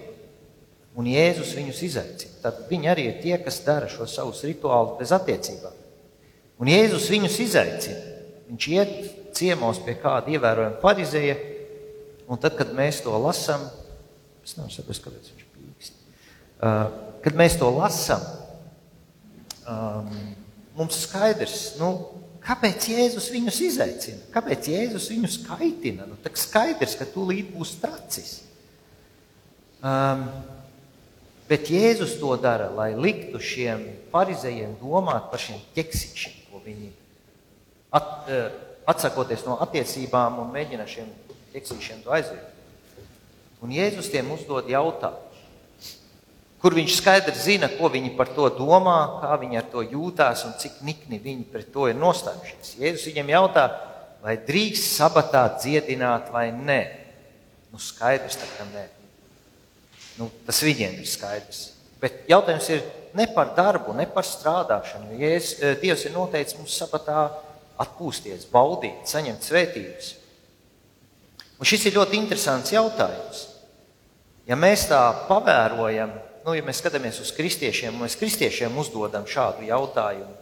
Un 0.98 1.06
Jēzus 1.08 1.54
viņus 1.56 1.78
izaicina. 1.86 2.34
Tad 2.42 2.66
viņi 2.68 2.90
arī 2.92 3.06
ir 3.08 3.20
tie, 3.22 3.36
kas 3.40 3.62
dara 3.64 3.88
šo 3.88 4.04
savus 4.10 4.42
rituālus 4.44 4.98
bez 4.98 5.12
attiecībām. 5.16 5.78
Un 6.60 6.68
Jēzus 6.68 7.08
viņus 7.12 7.38
izaicina. 7.46 8.02
Viņš 8.50 8.66
iet 8.74 8.92
ciemos 9.32 9.80
pie 9.80 9.94
kāda 10.02 10.34
ievērojama 10.34 10.82
farizēja, 10.82 11.38
un 12.28 12.40
tad, 12.40 12.58
kad 12.58 12.74
mēs 12.76 13.00
to 13.06 13.14
lasām, 13.16 13.64
es 14.44 14.52
saprast, 14.52 15.06
kāpēc 15.06 15.30
viņš 15.32 15.46
pīkst. 15.54 15.96
Uh, 16.60 17.11
kad 17.24 17.38
mēs 17.38 17.58
to 17.60 17.68
lasām, 17.74 18.24
um, 19.66 20.10
mums 20.78 21.04
skaidrs, 21.06 21.74
nu, 21.80 21.94
Kāpēc 22.42 22.88
Jēzus 22.90 23.28
viņus 23.30 23.58
izaicina? 23.68 24.24
Kāpēc 24.34 24.66
Jēzus 24.72 25.06
viņus 25.12 25.36
kaitina? 25.46 26.08
Nu, 26.10 26.16
tā 26.18 26.32
skaidrs, 26.34 26.96
ka 26.98 27.06
tūlīt 27.06 27.52
būs 27.54 27.76
tracis. 27.78 28.32
Um, 29.82 30.24
bet 31.46 31.70
Jēzus 31.70 32.16
to 32.18 32.34
dara, 32.42 32.66
lai 32.74 32.90
liktu 32.98 33.38
šiem 33.42 33.84
farizējiem 34.10 34.74
domāt 34.80 35.30
par 35.30 35.42
šiem 35.42 35.60
ķeksīšiem, 35.76 36.34
ko 36.50 36.62
viņi 36.66 36.90
at, 37.94 38.10
uh, 38.26 38.48
atsakoties 38.90 39.46
no 39.46 39.60
attiecībām 39.62 40.42
un 40.42 40.50
mēģina 40.54 40.86
šiem 40.90 41.14
ķeksīšiem 41.54 42.02
to 42.02 42.14
aizviet. 42.14 42.48
Un 43.62 43.70
Jēzus 43.70 44.10
tiem 44.10 44.34
uzdod 44.34 44.66
jautājumu 44.70 45.30
kur 46.62 46.76
viņš 46.78 46.96
skaidri 47.00 47.34
zina, 47.34 47.68
ko 47.74 47.90
viņi 47.90 48.14
par 48.14 48.30
to 48.36 48.46
domā, 48.54 49.18
kā 49.18 49.34
viņi 49.42 49.58
ar 49.58 49.66
to 49.72 49.82
jūtās 49.82 50.44
un 50.46 50.54
cik 50.62 50.78
nikni 50.86 51.18
viņi 51.22 51.48
pret 51.50 51.72
to 51.74 51.88
ir 51.90 51.98
nostājušies. 51.98 52.76
Jēzus 52.78 53.08
viņam 53.10 53.32
jautā, 53.34 53.66
vai 54.22 54.36
drīkst 54.38 54.94
sabatā 54.94 55.48
dziedināt 55.58 56.30
vai 56.30 56.50
nē. 56.54 56.80
Nu, 57.72 57.82
skaidrs, 57.82 58.38
ka 58.38 58.68
nē. 58.70 58.86
Nu, 60.20 60.30
tas 60.46 60.62
viņiem 60.62 61.00
ir 61.02 61.08
skaidrs. 61.10 61.64
Bet 62.02 62.28
jautājums 62.30 62.68
ir 62.70 62.82
ne 63.18 63.26
par 63.34 63.56
darbu, 63.56 63.94
ne 63.98 64.06
par 64.06 64.26
strādāšanu. 64.26 65.18
Jēzus, 65.18 65.54
eh, 65.58 65.76
Dievs 65.82 66.06
ir 66.06 66.14
noteicis 66.14 66.58
mums 66.60 66.78
sabatā 66.78 67.30
atpūsties, 67.82 68.46
baudīt, 68.52 69.02
saņemt 69.10 69.42
svētības. 69.42 70.14
Un 71.58 71.66
šis 71.66 71.86
ir 71.86 71.98
ļoti 71.98 72.18
interesants 72.18 72.70
jautājums. 72.70 73.48
Ja 74.46 74.54
mēs 74.58 74.88
tā 74.90 75.00
pavērojam, 75.28 76.12
nu, 76.44 76.54
ja 76.56 76.62
mēs 76.66 76.80
skatāmies 76.82 77.20
uz 77.22 77.32
kristiešiem, 77.36 77.96
mēs 78.02 78.16
kristiešiem 78.20 78.76
uzdodam 78.78 79.26
šādu 79.28 79.66
jautājumu. 79.68 80.34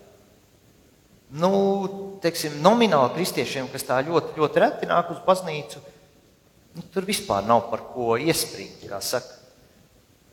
Nu, 1.40 1.50
teiksim, 2.22 2.56
nomināli 2.64 3.14
kristiešiem, 3.14 3.68
kas 3.70 3.86
tā 3.86 4.00
ļoti, 4.02 4.34
ļoti 4.40 4.62
reti 4.64 4.88
nāk 4.90 5.12
uz 5.14 5.20
baznīcu, 5.26 5.82
nu, 6.74 6.86
tur 6.90 7.06
vispār 7.06 7.46
nav 7.46 7.68
par 7.70 7.84
ko 7.92 8.16
iesprūst. 8.18 9.36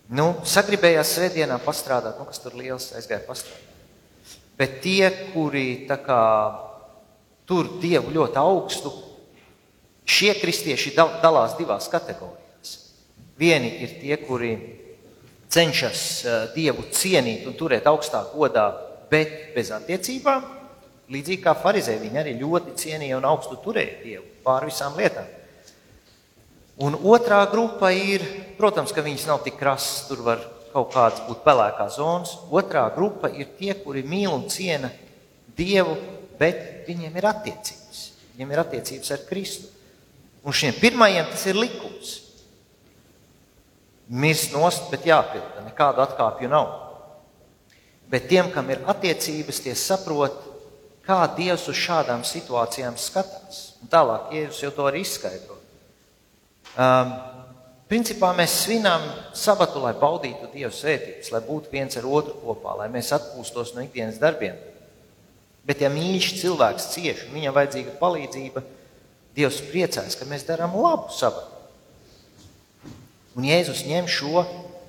Nu, 0.08 0.32
sagribējās 0.48 1.18
svētdienā 1.18 1.60
pastrādāt, 1.62 2.18
nu, 2.18 2.26
kas 2.26 2.40
tur 2.42 2.56
liels 2.58 2.94
aizgāja 2.98 3.26
pastrādāt. 3.28 3.68
Bet 4.58 4.80
tie, 4.82 5.12
kuri 5.36 5.86
kā, 5.86 6.24
tur 7.46 7.76
dievu 7.82 8.16
ļoti 8.16 8.40
augstu, 8.42 8.94
šie 10.08 10.34
kristieši 10.40 10.96
dalās 10.96 11.58
divās 11.60 11.92
kategorijās. 11.92 12.74
Vieni 13.38 13.70
ir 13.84 14.00
tie, 14.02 14.18
kuri 14.18 14.56
cenšas 15.52 16.02
Dievu 16.56 16.88
cienīt 16.92 17.48
un 17.48 17.56
turēt 17.58 17.88
augstā 17.90 18.24
godā, 18.34 18.68
bet 19.12 19.54
bez 19.56 19.72
attiecībām. 19.76 20.54
Līdzīgi 21.08 21.44
kā 21.46 21.54
farizēji, 21.56 22.04
viņi 22.04 22.20
arī 22.20 22.34
ļoti 22.42 22.76
cienīja 22.82 23.20
un 23.20 23.28
augstu 23.30 23.56
turēja 23.64 24.02
Dievu 24.04 24.26
pār 24.44 24.68
visām 24.68 24.98
lietām. 25.00 25.28
Un 26.84 26.98
otrā 27.10 27.40
grupa 27.50 27.90
ir, 27.96 28.22
protams, 28.60 28.92
ka 28.94 29.02
viņas 29.02 29.26
nav 29.30 29.42
tik 29.46 29.56
krasas, 29.58 30.04
tur 30.10 30.22
var 30.28 30.44
kaut 30.74 30.92
kādas 30.94 31.24
būt 31.26 31.42
pelēkās 31.48 31.96
zonas. 31.98 32.36
Otrā 32.54 32.84
grupa 32.94 33.32
ir 33.34 33.50
tie, 33.58 33.72
kuri 33.80 34.04
mīl 34.06 34.30
un 34.30 34.46
ciena 34.52 34.92
Dievu, 35.58 35.96
bet 36.38 36.86
viņiem 36.86 37.16
ir 37.18 37.32
attiecības. 37.32 38.04
Viņiem 38.36 38.54
ir 38.54 38.62
attiecības 38.62 39.16
ar 39.16 39.24
Kristu. 39.26 39.72
Un 40.46 40.54
šiem 40.54 40.76
pirmajiem 40.78 41.32
tas 41.32 41.48
ir 41.50 41.58
likums 41.58 42.27
mirst 44.08 44.54
nost, 44.56 44.90
bet 44.92 45.06
jāpilda. 45.08 45.64
Nekādu 45.68 46.04
atkāpju 46.04 46.50
nav. 46.52 46.70
Bet 48.08 48.30
tiem, 48.32 48.52
kam 48.54 48.70
ir 48.72 48.86
attiecības, 48.88 49.60
tie 49.66 49.74
saprot, 49.76 50.36
kā 51.08 51.24
Dievs 51.36 51.68
uz 51.72 51.80
šādām 51.80 52.24
situācijām 52.28 52.96
skatās. 53.00 53.80
Un 53.82 53.92
tālāk, 53.92 54.32
Jēzus 54.36 54.64
jau 54.64 54.72
to 54.76 54.88
arī 54.88 55.04
izskaidro. 55.04 55.58
Um, 56.78 57.12
principā 57.92 58.32
mēs 58.36 58.56
svinām 58.64 59.04
sabatu, 59.36 59.82
lai 59.84 59.94
baudītu 60.00 60.50
Dieva 60.54 60.72
svētības, 60.74 61.32
lai 61.34 61.44
būtu 61.48 61.72
viens 61.74 62.00
ar 62.00 62.08
otru 62.08 62.36
kopā, 62.44 62.78
lai 62.80 62.90
mēs 62.94 63.12
atpūstos 63.16 63.76
no 63.76 63.84
ikdienas 63.84 64.20
darbiem. 64.24 64.56
Bet, 65.68 65.84
ja 65.84 65.92
mīļš 65.92 66.32
cilvēks 66.40 66.92
cieš 66.94 67.26
un 67.28 67.36
viņam 67.36 67.56
vajadzīga 67.60 68.00
palīdzība, 68.00 68.64
Dievs 69.38 69.60
priecājas, 69.68 70.16
ka 70.18 70.26
mēs 70.26 70.48
darām 70.48 70.74
labu 70.80 71.12
sabatu. 71.14 71.57
Un 73.38 73.46
Jēzus 73.46 73.84
ņem 73.86 74.08
šo 74.10 74.42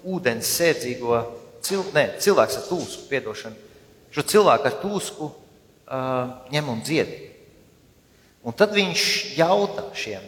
ūdens 0.09 0.49
sērdzīgo 0.57 1.19
cil, 1.65 1.85
ne, 1.93 2.07
cilvēku 2.23 2.57
ar 2.57 2.67
tūsku, 2.71 3.05
piedošanu, 3.11 3.59
šo 4.15 4.25
cilvēku 4.33 4.71
ar 4.71 4.79
tūsku 4.81 5.29
uh, 5.29 6.49
ņem 6.55 6.73
un 6.73 6.81
dzied. 6.87 7.13
Un 8.49 8.57
tad 8.57 8.73
viņš 8.73 9.05
jautā 9.37 9.85
šiem 9.99 10.25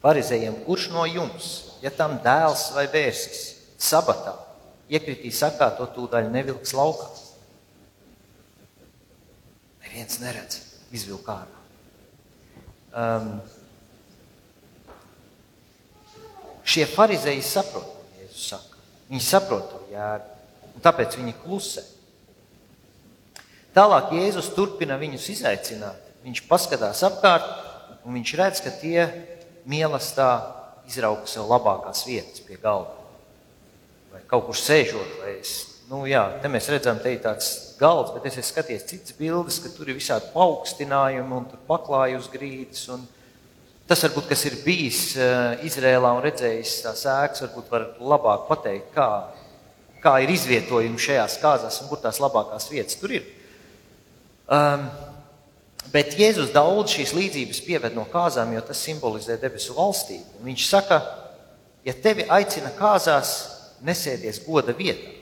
farizējiem, 0.00 0.62
kurš 0.64 0.88
no 0.94 1.04
jums, 1.08 1.52
ja 1.82 1.92
tam 1.92 2.16
dēls 2.24 2.70
vai 2.76 2.86
bērsis, 2.88 3.44
sabatā 3.76 4.36
iekritīs 4.88 5.40
sakā, 5.42 5.72
to 5.76 5.88
tūdaļ 5.96 6.30
nevilks 6.32 6.72
laukā. 6.76 7.08
Neviens 9.84 10.20
neredz, 10.22 10.60
izvilk 10.94 11.28
ārā. 11.32 11.62
Um, 12.96 13.32
Šie 16.66 16.86
farizēji 16.90 17.44
saprot, 17.46 17.86
ko 17.86 18.22
Jēzus 18.22 18.48
saka. 18.50 18.80
Viņi 19.10 19.22
saprot 19.22 19.68
to 19.70 19.84
jēgu, 19.92 20.32
un 20.74 20.82
tāpēc 20.82 21.14
viņi 21.20 21.36
klusē. 21.44 21.84
Tālāk 23.76 24.10
Jēzus 24.16 24.50
turpina 24.56 24.96
viņus 24.98 25.30
izaicināt. 25.36 26.02
Viņš 26.26 26.42
paskatās 26.48 27.04
apkārt, 27.06 27.46
un 28.02 28.16
viņš 28.18 28.34
redz, 28.40 28.62
ka 28.64 28.72
tie 28.80 29.04
mīlestībā 29.70 30.30
izrauga 30.90 31.26
sev 31.30 31.48
labākās 31.50 32.04
vietas 32.06 32.42
pie 32.46 32.58
galda. 32.62 32.94
Vai 34.12 34.22
kaut 34.30 34.46
kur 34.48 34.58
sēžot, 34.58 35.18
vai 35.20 35.36
es, 35.40 35.52
nu 35.90 36.04
jā, 36.08 36.24
te 36.42 36.50
mēs 36.50 36.70
redzam, 36.72 36.98
te 37.02 37.12
ir 37.14 37.22
tāds 37.22 37.76
galds, 37.80 38.14
bet 38.14 38.26
es 38.30 38.38
esmu 38.40 38.54
skatījies 38.54 38.88
citas 38.90 39.16
bildes, 39.18 39.58
ka 39.62 39.70
tur 39.74 39.90
ir 39.90 39.98
visādi 39.98 40.30
paaugstinājumi 40.34 41.36
un 41.36 41.48
tur 41.50 41.62
paklāju 41.68 42.22
uz 42.22 42.30
grīdas. 42.32 42.86
Un 42.94 43.04
tas 43.86 44.04
varbūt, 44.06 44.28
kas 44.30 44.44
ir 44.48 44.60
bijis 44.64 45.00
uh, 45.18 45.64
Izrēlā 45.66 46.12
un 46.16 46.22
redzējis 46.24 46.76
tās 46.84 47.04
ēkas, 47.10 47.44
varbūt 47.46 47.72
var 47.72 47.88
labāk 48.00 48.46
pateikt, 48.50 48.92
kā, 48.94 49.08
kā 50.02 50.18
ir 50.24 50.32
izvietojumi 50.34 51.02
šajās 51.02 51.40
kāzās 51.42 51.82
un 51.82 51.90
kur 51.90 52.02
tās 52.02 52.22
labākās 52.22 52.70
vietas 52.72 52.98
tur 53.00 53.18
ir. 53.18 53.28
Um, 54.46 54.88
Bet 55.92 56.16
Jēzus 56.18 56.50
daudz 56.54 56.96
šīs 56.96 57.12
līdzības 57.14 57.60
pieved 57.62 57.94
no 57.94 58.06
kāzām, 58.10 58.50
jo 58.54 58.62
tas 58.66 58.80
simbolizē 58.82 59.36
debesu 59.38 59.76
valstību. 59.76 60.40
Viņš 60.46 60.64
saka, 60.66 60.98
ja 61.86 61.94
tevi 62.02 62.26
aicina 62.32 62.72
kāzās, 62.74 63.36
nesēdies 63.86 64.42
goda 64.46 64.74
vietā. 64.76 65.14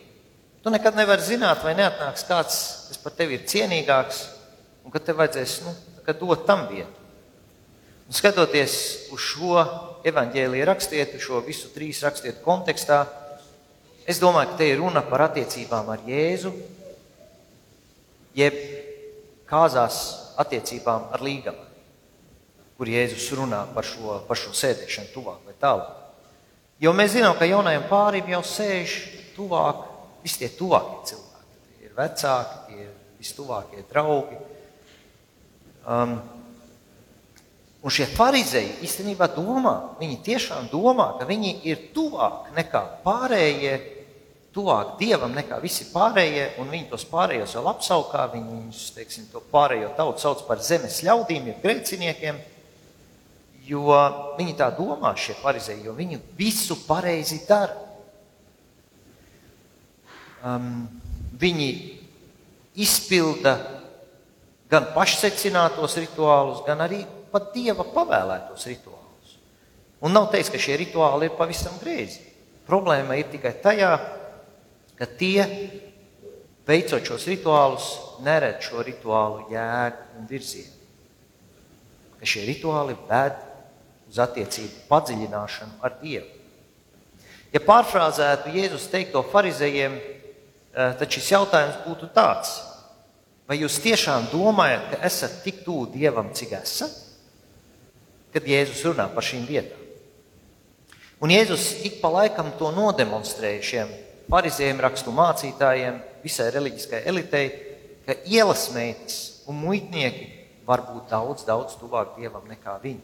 Tu 0.65 0.73
nekad 0.73 0.97
nevari 0.97 1.21
zināt, 1.21 1.61
vai 1.61 1.75
neatnāks 1.77 2.25
kāds, 2.25 2.61
kas 2.89 3.01
par 3.03 3.13
tevi 3.13 3.37
ir 3.37 3.45
cienīgāks, 3.51 4.23
un 4.87 4.95
ka 4.95 5.03
tev 5.05 5.19
vajadzēs 5.21 5.59
nu, 5.67 5.75
dot 6.07 6.47
tam 6.49 6.65
vietu. 6.71 7.04
Skatoties 8.13 8.75
uz 9.15 9.21
šo 9.25 9.61
evaņģēlīju 10.05 10.65
rakstietu, 10.69 11.21
šo 11.23 11.41
visu 11.47 11.71
trīs 11.73 12.03
rakstietu 12.05 12.43
kontekstā, 12.45 13.07
es 14.05 14.21
domāju, 14.21 14.51
ka 14.51 14.59
te 14.61 14.69
ir 14.69 14.83
runa 14.83 15.01
par 15.09 15.25
attiecībām 15.31 15.89
ar 15.95 16.03
Jēzu, 16.05 16.53
jeb 18.37 18.59
kāzās 19.49 20.03
attiecībām 20.37 21.09
ar 21.17 21.25
līgavu, 21.25 21.65
kur 22.77 22.93
Jēzus 22.93 23.31
runā 23.39 23.63
par 23.73 23.89
šo, 23.89 24.19
par 24.29 24.37
šo 24.37 24.53
sēdešanu 24.53 25.13
tuvāk 25.15 25.49
vai 25.49 25.57
tālāk. 25.65 25.89
Jo 26.85 26.93
mēs 26.93 27.15
zinām, 27.15 27.39
ka 27.39 27.49
jaunajam 27.49 27.89
pārim 27.89 28.29
jau 28.35 28.43
sēž 28.45 28.99
tuvāk 29.37 29.87
visi 30.25 30.43
tie 30.43 30.53
tuvākie 30.53 31.15
cilvēki. 31.15 31.51
Tie 31.79 31.89
ir 31.89 31.97
vecāki, 31.97 32.61
tie 32.69 32.85
ir 32.85 32.95
vistuvākie 33.17 33.85
draugi. 33.89 34.41
Um, 35.89 36.19
un 37.85 37.93
šie 37.93 38.07
farizēji 38.09 38.79
īstenībā 38.87 39.29
domā, 39.37 39.75
viņi 40.01 40.23
tiešām 40.25 40.71
domā, 40.73 41.13
ka 41.19 41.29
viņi 41.29 41.59
ir 41.69 41.91
tuvāk 41.95 42.55
nekā 42.57 42.87
pārējie 43.05 43.75
tuvāk 44.55 44.95
dievam 45.01 45.35
nekā 45.35 45.59
visi 45.63 45.89
pārējie, 45.91 46.53
un 46.63 46.71
viņi 46.71 46.89
tos 46.93 47.05
pārējos 47.11 47.57
vēl 47.59 47.71
apsaukā. 47.73 48.27
Viņi 48.33 48.59
viņus, 48.59 48.83
teiksim, 48.95 49.29
to 49.33 49.43
pārējo 49.51 49.91
tautu 49.99 50.23
sauc 50.23 50.45
par 50.47 50.63
zemes 50.63 51.01
ļaudīm, 51.07 51.51
jeb 51.51 51.65
grēciniekiem. 51.65 52.39
Jo 53.65 53.97
viņi 54.39 54.55
tā 54.61 54.69
domā, 54.77 55.15
šie 55.17 55.35
farizēji, 55.41 55.87
jo 55.89 55.95
viņi 55.97 56.21
visu 56.39 56.77
pareizi 56.87 57.41
dara. 57.49 57.81
Um, 60.45 60.85
viņi 61.41 61.69
izpilda 62.85 63.57
gan 64.71 64.91
pašsecinātos 64.95 65.97
rituālus, 66.03 66.61
gan 66.67 66.85
arī 66.85 67.01
pat 67.35 67.51
dieva 67.55 67.87
pavēlētos 67.91 68.69
rituālus. 68.71 69.39
Un 70.05 70.15
nav 70.15 70.29
teiks, 70.31 70.53
ka 70.53 70.61
šie 70.61 70.77
rituāli 70.79 71.27
ir 71.27 71.39
pavisam 71.39 71.75
greizi. 71.81 72.23
Problēma 72.69 73.17
ir 73.19 73.27
tikai 73.33 73.53
tajā, 73.65 73.91
ka 74.99 75.09
tie, 75.19 75.43
veicot 76.69 77.05
šos 77.05 77.27
rituālus, 77.29 77.89
neredz 78.25 78.69
šo 78.69 78.85
rituālu 78.87 79.49
jēgu 79.53 80.21
un 80.21 80.31
virzienu. 80.31 80.73
Ka 82.21 82.29
šie 82.29 82.47
rituāli 82.47 82.97
ved 83.09 83.37
uz 84.09 84.21
attiecību 84.23 84.87
padziļināšanu 84.89 85.83
ar 85.85 85.99
Dievu. 86.01 86.31
Ja 87.55 87.61
pārfrāzētu 87.63 88.51
Jēzus 88.55 88.89
teikto 88.91 89.23
farizējiem, 89.31 89.95
eh, 89.95 90.95
tad 90.99 91.07
šis 91.11 91.31
jautājums 91.35 91.83
būtu 91.87 92.09
tāds: 92.15 92.57
vai 93.47 93.61
jūs 93.61 93.79
tiešām 93.83 94.31
domājat, 94.33 94.91
ka 94.91 95.07
esat 95.07 95.43
tik 95.45 95.63
tuvu 95.65 95.87
Dievam, 95.93 96.33
cik 96.35 96.57
esat? 96.63 97.04
Kad 98.35 98.49
Jēzus 98.51 98.83
runā 98.89 99.07
par 99.15 99.27
šīm 99.27 99.47
vietām. 99.47 99.81
Un 101.23 101.31
Jēzus 101.31 101.69
ik 101.87 102.01
pa 102.03 102.11
laikam 102.13 102.51
to 102.59 102.73
nodemonstrēja 102.75 103.63
šiem 103.65 103.93
farizējiem, 104.31 104.83
rakstu 104.83 105.13
mācītājiem, 105.15 106.01
visai 106.25 106.51
reliģiskai 106.53 107.05
elitei, 107.09 107.47
ka 108.05 108.17
ielas 108.29 108.67
meitas 108.75 109.19
un 109.49 109.61
muitnieki 109.63 110.27
var 110.67 110.83
būt 110.89 111.13
daudz, 111.13 111.45
daudz 111.47 111.77
tuvāk 111.81 112.17
dievam 112.19 112.45
nekā 112.49 112.77
viņi. 112.83 113.03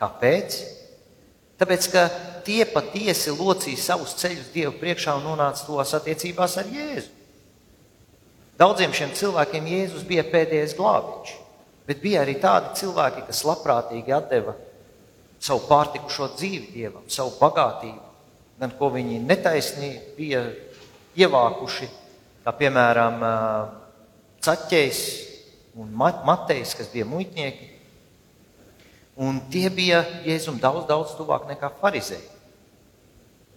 Kāpēc? 0.00 0.60
Tāpēc, 1.60 1.86
ka 1.92 2.06
tie 2.44 2.64
patiesi 2.68 3.34
locīja 3.36 3.82
savus 3.82 4.14
ceļus 4.20 4.52
Dievu 4.54 4.72
priekšā 4.80 5.18
un 5.18 5.26
nonāca 5.28 5.66
tos 5.66 5.92
attiecībās 5.98 6.56
ar 6.60 6.70
Jēzu. 6.72 7.10
Daudziem 8.60 8.94
šiem 8.96 9.12
cilvēkiem 9.16 9.68
Jēzus 9.68 10.06
bija 10.08 10.24
pēdējais 10.28 10.76
glābiņš, 10.76 11.34
bet 11.90 11.98
bija 11.98 12.22
arī 12.22 12.36
tādi 12.38 12.76
cilvēki, 12.78 13.26
kas 13.26 13.42
labprātīgi 13.48 14.18
deva 14.30 14.54
savu 15.40 15.64
pārtikušo 15.66 16.28
dzīvi 16.36 16.68
Dievam, 16.74 17.06
savu 17.10 17.32
bagātību, 17.40 18.10
gan 18.60 18.74
ko 18.78 18.90
viņi 18.94 19.22
netaisnīgi 19.24 20.14
bija 20.18 20.44
ievākuši, 21.18 21.88
kā 22.44 22.54
piemēram 22.60 23.24
Caķējs 24.40 25.00
un 25.80 25.90
Matejs, 25.96 26.76
kas 26.78 26.88
bija 26.92 27.08
muitnieki. 27.08 27.66
Un 29.20 29.40
tie 29.52 29.66
bija 29.72 30.00
Jēzum 30.24 30.60
daudz, 30.60 30.86
daudz 30.88 31.16
tuvāk 31.18 31.48
nekā 31.50 31.72
farizēji. 31.80 32.28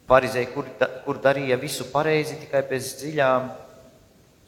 Farizēji, 0.10 0.50
kur, 0.52 0.67
kur 1.06 1.19
darīja 1.24 1.56
visu 1.62 1.86
pareizi, 1.91 2.36
tikai 2.41 2.65
bez 2.67 2.98
dziļām 3.00 3.48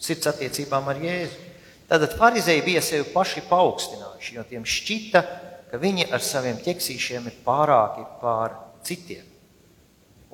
sirds 0.02 0.34
attiecībām 0.34 0.90
ar 0.92 1.00
Jēzu. 1.00 1.54
Tātad 1.90 2.16
farizēji 2.18 2.66
bija 2.66 2.82
sevi 2.82 3.06
paši 3.14 3.46
paaugstinājuši, 3.50 4.36
jo 4.40 4.46
tiem 4.50 4.66
šķita, 4.66 5.22
ka 5.70 5.80
viņi 5.82 6.10
ar 6.14 6.24
saviem 6.24 6.58
ķeksīšiem 6.66 7.30
ir 7.30 7.40
pārāki 7.46 8.08
pār 8.22 8.58
citiem 8.86 9.36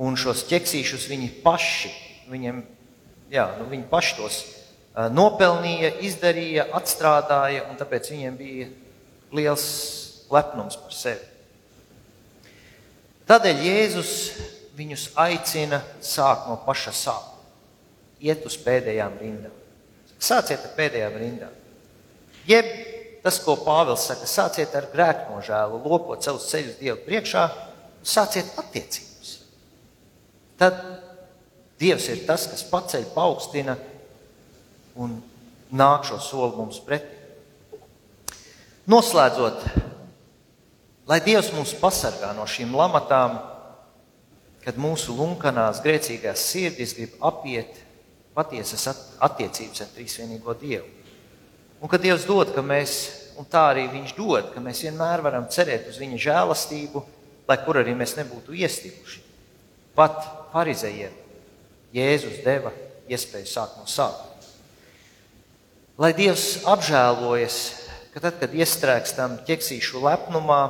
un 0.02 0.18
šos 0.18 0.46
ķeksīšus 0.50 1.08
viņi 1.12 1.30
paši, 1.44 1.92
viņiem, 2.32 2.62
jā, 3.34 3.46
nu, 3.60 3.68
viņi 3.72 3.88
paši 3.92 4.16
tos 4.18 4.40
uh, 4.42 5.10
nopelnīja, 5.14 5.94
izdarīja, 6.08 6.70
atstrādāja, 6.78 7.68
un 7.70 7.80
tāpēc 7.80 8.12
viņiem 8.14 8.40
bija 8.40 8.70
liels 9.36 9.68
lepnums 10.32 10.80
par 10.82 10.96
sevi. 10.96 11.28
Tādēļ 13.30 13.62
Jēzus 13.64 14.14
viņus 14.76 15.12
aicina 15.22 15.82
sākt 16.04 16.50
no 16.50 16.58
paša 16.66 16.94
sākuma, 16.96 17.46
iet 18.24 18.46
uz 18.48 18.58
pēdējām 18.60 19.20
rindām. 19.22 19.61
Sāciet 20.22 20.62
ar 20.62 20.74
pēdējām 20.78 21.18
rindām. 21.18 21.54
Jeb 22.50 22.68
tas, 23.24 23.40
ko 23.42 23.56
Pāvils 23.62 24.06
saka, 24.10 24.28
sāciet 24.30 24.74
ar 24.78 24.90
grēknožēlu, 24.94 25.82
lopot 25.86 26.22
savus 26.26 26.50
ceļus 26.52 26.78
Dievu 26.82 27.00
priekšā, 27.06 27.46
sāciet 28.06 28.54
attiecības. 28.62 29.34
Tad 30.62 30.78
Dievs 31.82 32.06
ir 32.14 32.20
tas, 32.28 32.46
kas 32.46 32.62
paceļ, 32.70 33.08
paaugstina 33.16 33.74
un 35.02 35.16
nāk 35.74 36.06
šo 36.06 36.20
soli 36.22 36.60
mums 36.60 36.78
pretī. 36.86 37.18
Noslēdzot, 38.92 39.64
lai 41.10 41.18
Dievs 41.26 41.50
mūs 41.56 41.74
pasargā 41.82 42.36
no 42.38 42.46
šīm 42.50 42.76
lamatām, 42.78 43.40
kad 44.62 44.78
mūsu 44.78 45.16
lunkanās, 45.18 45.82
grēcīgās 45.82 46.44
sirdis 46.52 46.94
grib 46.98 47.18
apiet 47.26 47.81
patiesas 48.36 48.88
attiecības 49.22 49.84
ar 49.84 49.90
trīsvienīgo 49.96 50.56
Dievu. 50.60 50.88
Un 51.82 51.90
kad 51.90 52.04
Dievs 52.04 52.28
dod, 52.30 52.54
ka 52.54 52.62
mēs, 52.66 53.00
un 53.42 53.48
tā 53.50 53.66
arī 53.72 53.88
Viņš 53.92 54.14
dod, 54.18 54.52
ka 54.54 54.62
mēs 54.64 54.84
vienmēr 54.86 55.24
varam 55.26 55.48
cerēt 55.50 55.90
uz 55.90 55.98
Viņa 56.02 56.20
žēlastību, 56.28 57.04
lai 57.50 57.58
kur 57.66 57.82
arī 57.82 57.96
mēs 57.98 58.16
nebūtu 58.20 58.56
iestiguši. 58.56 59.24
Pat 59.98 60.22
farizējiem 60.54 61.18
Jēzus 61.92 62.44
deva 62.46 62.72
iespēju 63.12 63.50
sākt 63.50 63.80
no 63.82 63.88
sākuma. 63.90 64.30
Lai 66.00 66.14
Dievs 66.16 66.62
apžēlojas, 66.70 67.58
ka 68.14 68.24
tad, 68.24 68.38
kad 68.40 68.54
iestrēgstam 68.56 69.42
ķeksīšu 69.48 70.00
lepnumā, 70.06 70.62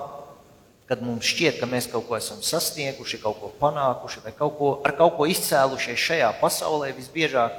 kad 0.92 1.00
mums 1.08 1.24
šķiet, 1.24 1.56
ka 1.62 1.68
mēs 1.72 1.86
kaut 1.88 2.04
ko 2.10 2.18
esam 2.18 2.42
sasnieguši, 2.44 3.22
kaut 3.24 3.38
ko 3.40 3.50
panākuši 3.62 4.26
vai 4.26 4.34
kaut 4.36 4.58
ko, 4.58 4.72
ar 4.84 4.92
kaut 5.00 5.14
ko 5.16 5.28
izcēlušies 5.32 6.02
šajā 6.10 6.32
pasaulē, 6.42 6.90
visbiežāk 6.98 7.56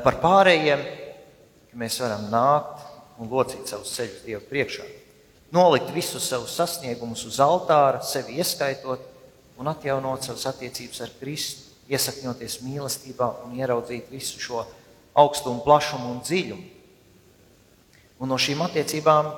par 0.00 0.16
pārējiem, 0.22 0.80
ka 1.68 1.80
mēs 1.82 1.98
varam 2.00 2.24
nākt 2.32 2.86
un 3.20 3.28
locīt 3.28 3.68
savus 3.68 3.92
ceļus 3.98 4.24
Dievu 4.24 4.40
priekšā. 4.48 4.88
Nolikt 5.52 5.92
visus 5.92 6.30
savus 6.32 6.56
sasniegumus 6.56 7.26
uz 7.28 7.36
altāra, 7.44 8.00
sevi 8.00 8.40
ieskaitot, 8.40 9.04
un 9.60 9.68
atjaunot 9.68 10.24
savas 10.24 10.48
attiecības 10.54 11.04
ar 11.04 11.12
Kristu, 11.20 11.68
iesakņoties 11.92 12.62
mīlestībā 12.64 13.28
un 13.44 13.60
ieraudzīt 13.60 14.08
visu 14.08 14.40
šo 14.40 14.64
augstumu, 15.12 15.60
plašumu 15.68 16.14
un 16.14 16.24
dziļumu. 16.24 16.64
Un 18.24 18.32
no 18.32 18.40
šīm 18.40 18.64
attiecībām 18.64 19.28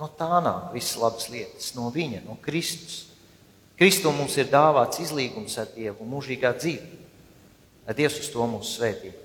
no 0.00 0.08
tā 0.18 0.40
nāk 0.44 0.70
visas 0.74 0.98
labas 1.00 1.28
lietas, 1.32 1.72
no 1.76 1.90
viņa, 1.94 2.22
no 2.26 2.38
Kristus. 2.44 3.08
Kristū 3.78 4.12
mums 4.14 4.36
ir 4.38 4.50
dāvāts 4.52 5.00
izlīgums 5.02 5.56
ar 5.58 5.72
Dievu 5.74 6.06
mūžīgā 6.06 6.52
dzīve. 6.58 7.00
Dievs 7.96 8.20
uz 8.22 8.30
to 8.30 8.46
mūs 8.46 8.76
svētī. 8.76 9.10
Āmen. 9.10 9.21